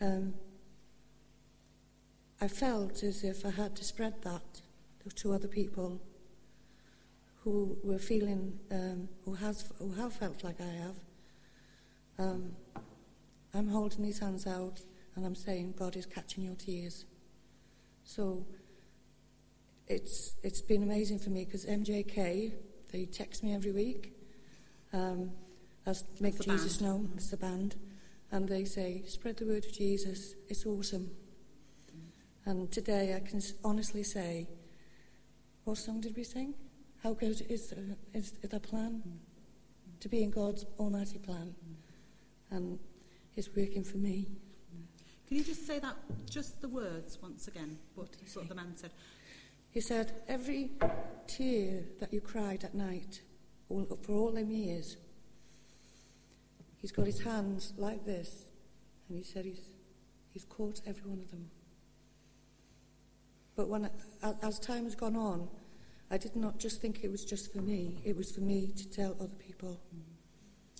Um, 0.00 0.34
I 2.40 2.48
felt 2.48 3.02
as 3.02 3.24
if 3.24 3.44
I 3.46 3.50
had 3.50 3.74
to 3.76 3.84
spread 3.84 4.22
that 4.22 4.60
to 5.16 5.32
other 5.32 5.48
people 5.48 6.00
who 7.42 7.76
were 7.82 7.98
feeling, 7.98 8.58
um, 8.70 9.08
who, 9.24 9.34
has, 9.34 9.70
who 9.78 9.92
have 9.92 10.12
felt 10.14 10.44
like 10.44 10.60
I 10.60 10.72
have. 10.82 10.96
Um, 12.18 12.52
I'm 13.52 13.68
holding 13.68 14.02
these 14.02 14.18
hands 14.18 14.46
out 14.46 14.80
and 15.16 15.24
I'm 15.24 15.34
saying, 15.34 15.74
God 15.78 15.96
is 15.96 16.06
catching 16.06 16.44
your 16.44 16.54
tears. 16.54 17.04
So 18.04 18.44
it's, 19.86 20.34
it's 20.42 20.60
been 20.60 20.82
amazing 20.82 21.18
for 21.18 21.30
me 21.30 21.44
because 21.44 21.66
MJK, 21.66 22.52
they 22.92 23.04
text 23.06 23.42
me 23.42 23.54
every 23.54 23.72
week 23.72 24.12
um, 24.92 25.30
as 25.86 26.04
Make 26.20 26.40
Jesus 26.40 26.78
band. 26.78 26.90
Known, 26.90 27.12
it's 27.16 27.30
the 27.30 27.36
band, 27.36 27.76
and 28.30 28.48
they 28.48 28.64
say, 28.64 29.02
spread 29.06 29.36
the 29.36 29.46
word 29.46 29.64
of 29.64 29.72
Jesus, 29.72 30.34
it's 30.48 30.64
awesome. 30.64 31.10
And 32.46 32.70
today 32.70 33.14
I 33.14 33.20
can 33.20 33.40
honestly 33.64 34.02
say, 34.02 34.48
what 35.64 35.78
song 35.78 36.00
did 36.00 36.16
we 36.16 36.24
sing? 36.24 36.54
How 37.02 37.12
good 37.12 37.40
is 37.48 37.68
the, 37.68 37.96
is 38.12 38.32
the 38.32 38.60
plan? 38.60 39.02
To 40.00 40.08
be 40.08 40.22
in 40.22 40.30
God's 40.30 40.64
almighty 40.78 41.18
plan. 41.18 41.54
Um, 42.54 42.62
and 42.62 42.78
it's 43.36 43.48
working 43.56 43.84
for 43.84 43.96
me. 43.98 44.28
Can 45.26 45.38
you 45.38 45.44
just 45.44 45.66
say 45.66 45.78
that, 45.78 45.96
just 46.28 46.60
the 46.60 46.68
words 46.68 47.18
once 47.20 47.48
again, 47.48 47.78
what 47.94 48.08
sort 48.26 48.44
of 48.44 48.48
the 48.50 48.54
man 48.54 48.76
said? 48.76 48.90
He 49.70 49.80
said, 49.80 50.12
every 50.28 50.70
tear 51.26 51.82
that 51.98 52.12
you 52.12 52.20
cried 52.20 52.62
at 52.62 52.74
night, 52.74 53.22
all, 53.68 53.86
for 54.02 54.12
all 54.12 54.30
them 54.30 54.50
years, 54.50 54.96
he's 56.76 56.92
got 56.92 57.06
his 57.06 57.20
hands 57.20 57.72
like 57.76 58.04
this, 58.04 58.44
and 59.08 59.18
he 59.18 59.24
said 59.24 59.44
he's, 59.44 59.70
he's 60.32 60.44
caught 60.44 60.80
every 60.86 61.10
one 61.10 61.20
of 61.20 61.30
them. 61.30 61.50
But 63.56 63.68
when, 63.68 63.88
as 64.42 64.58
time 64.58 64.84
has 64.84 64.94
gone 64.94 65.16
on, 65.16 65.48
I 66.10 66.18
did 66.18 66.36
not 66.36 66.58
just 66.58 66.80
think 66.80 67.00
it 67.02 67.10
was 67.10 67.24
just 67.24 67.52
for 67.52 67.62
me, 67.62 68.02
it 68.04 68.16
was 68.16 68.30
for 68.30 68.42
me 68.42 68.72
to 68.76 68.90
tell 68.90 69.16
other 69.18 69.34
people 69.38 69.80
mm. 69.94 70.02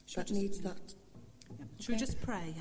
Should 0.06 0.28
that 0.28 0.34
needs 0.34 0.60
that. 0.60 0.94
Should 1.80 1.92
we 1.92 1.96
just 1.96 2.20
pray? 2.22 2.54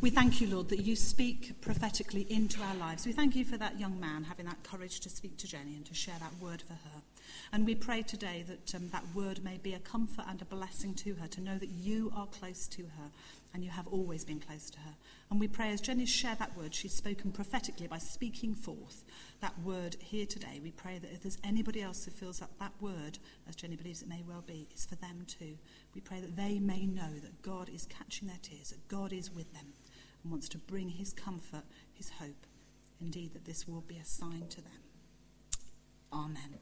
We 0.00 0.10
thank 0.10 0.40
you, 0.40 0.48
Lord, 0.48 0.68
that 0.70 0.80
you 0.80 0.96
speak 0.96 1.60
prophetically 1.60 2.26
into 2.28 2.60
our 2.60 2.74
lives. 2.74 3.06
We 3.06 3.12
thank 3.12 3.36
you 3.36 3.44
for 3.44 3.56
that 3.56 3.78
young 3.78 3.98
man 3.98 4.24
having 4.24 4.46
that 4.46 4.62
courage 4.62 5.00
to 5.00 5.08
speak 5.08 5.36
to 5.38 5.48
Jenny 5.48 5.76
and 5.76 5.86
to 5.86 5.94
share 5.94 6.16
that 6.20 6.32
word 6.40 6.62
for 6.62 6.74
her. 6.74 7.02
And 7.52 7.64
we 7.64 7.74
pray 7.74 8.02
today 8.02 8.44
that 8.48 8.74
um, 8.74 8.88
that 8.90 9.04
word 9.14 9.42
may 9.44 9.58
be 9.58 9.74
a 9.74 9.78
comfort 9.78 10.24
and 10.28 10.42
a 10.42 10.44
blessing 10.44 10.94
to 10.94 11.14
her, 11.14 11.28
to 11.28 11.40
know 11.40 11.56
that 11.58 11.70
you 11.70 12.12
are 12.14 12.26
close 12.26 12.66
to 12.68 12.82
her 12.82 13.10
and 13.56 13.64
you 13.64 13.70
have 13.70 13.88
always 13.88 14.22
been 14.22 14.38
close 14.38 14.68
to 14.68 14.78
her. 14.80 14.94
And 15.30 15.40
we 15.40 15.48
pray 15.48 15.70
as 15.70 15.80
Jenny 15.80 16.04
shared 16.04 16.40
that 16.40 16.54
word, 16.58 16.74
she's 16.74 16.92
spoken 16.92 17.32
prophetically 17.32 17.86
by 17.86 17.96
speaking 17.96 18.54
forth 18.54 19.02
that 19.40 19.58
word 19.60 19.96
here 19.98 20.26
today. 20.26 20.60
We 20.62 20.72
pray 20.72 20.98
that 20.98 21.10
if 21.10 21.22
there's 21.22 21.38
anybody 21.42 21.80
else 21.80 22.04
who 22.04 22.10
feels 22.10 22.40
that 22.40 22.50
that 22.60 22.74
word, 22.82 23.18
as 23.48 23.56
Jenny 23.56 23.76
believes 23.76 24.02
it 24.02 24.08
may 24.08 24.22
well 24.28 24.44
be, 24.46 24.68
is 24.74 24.84
for 24.84 24.96
them 24.96 25.24
too, 25.26 25.56
we 25.94 26.02
pray 26.02 26.20
that 26.20 26.36
they 26.36 26.58
may 26.58 26.84
know 26.84 27.18
that 27.22 27.40
God 27.40 27.70
is 27.70 27.86
catching 27.86 28.28
their 28.28 28.36
tears, 28.42 28.68
that 28.68 28.88
God 28.88 29.10
is 29.14 29.32
with 29.32 29.50
them 29.54 29.72
and 30.22 30.30
wants 30.30 30.50
to 30.50 30.58
bring 30.58 30.90
his 30.90 31.14
comfort, 31.14 31.64
his 31.94 32.10
hope. 32.10 32.46
Indeed, 33.00 33.32
that 33.32 33.46
this 33.46 33.66
will 33.66 33.84
be 33.88 33.96
a 33.96 34.04
sign 34.04 34.48
to 34.50 34.60
them. 34.60 34.82
Amen. 36.12 36.58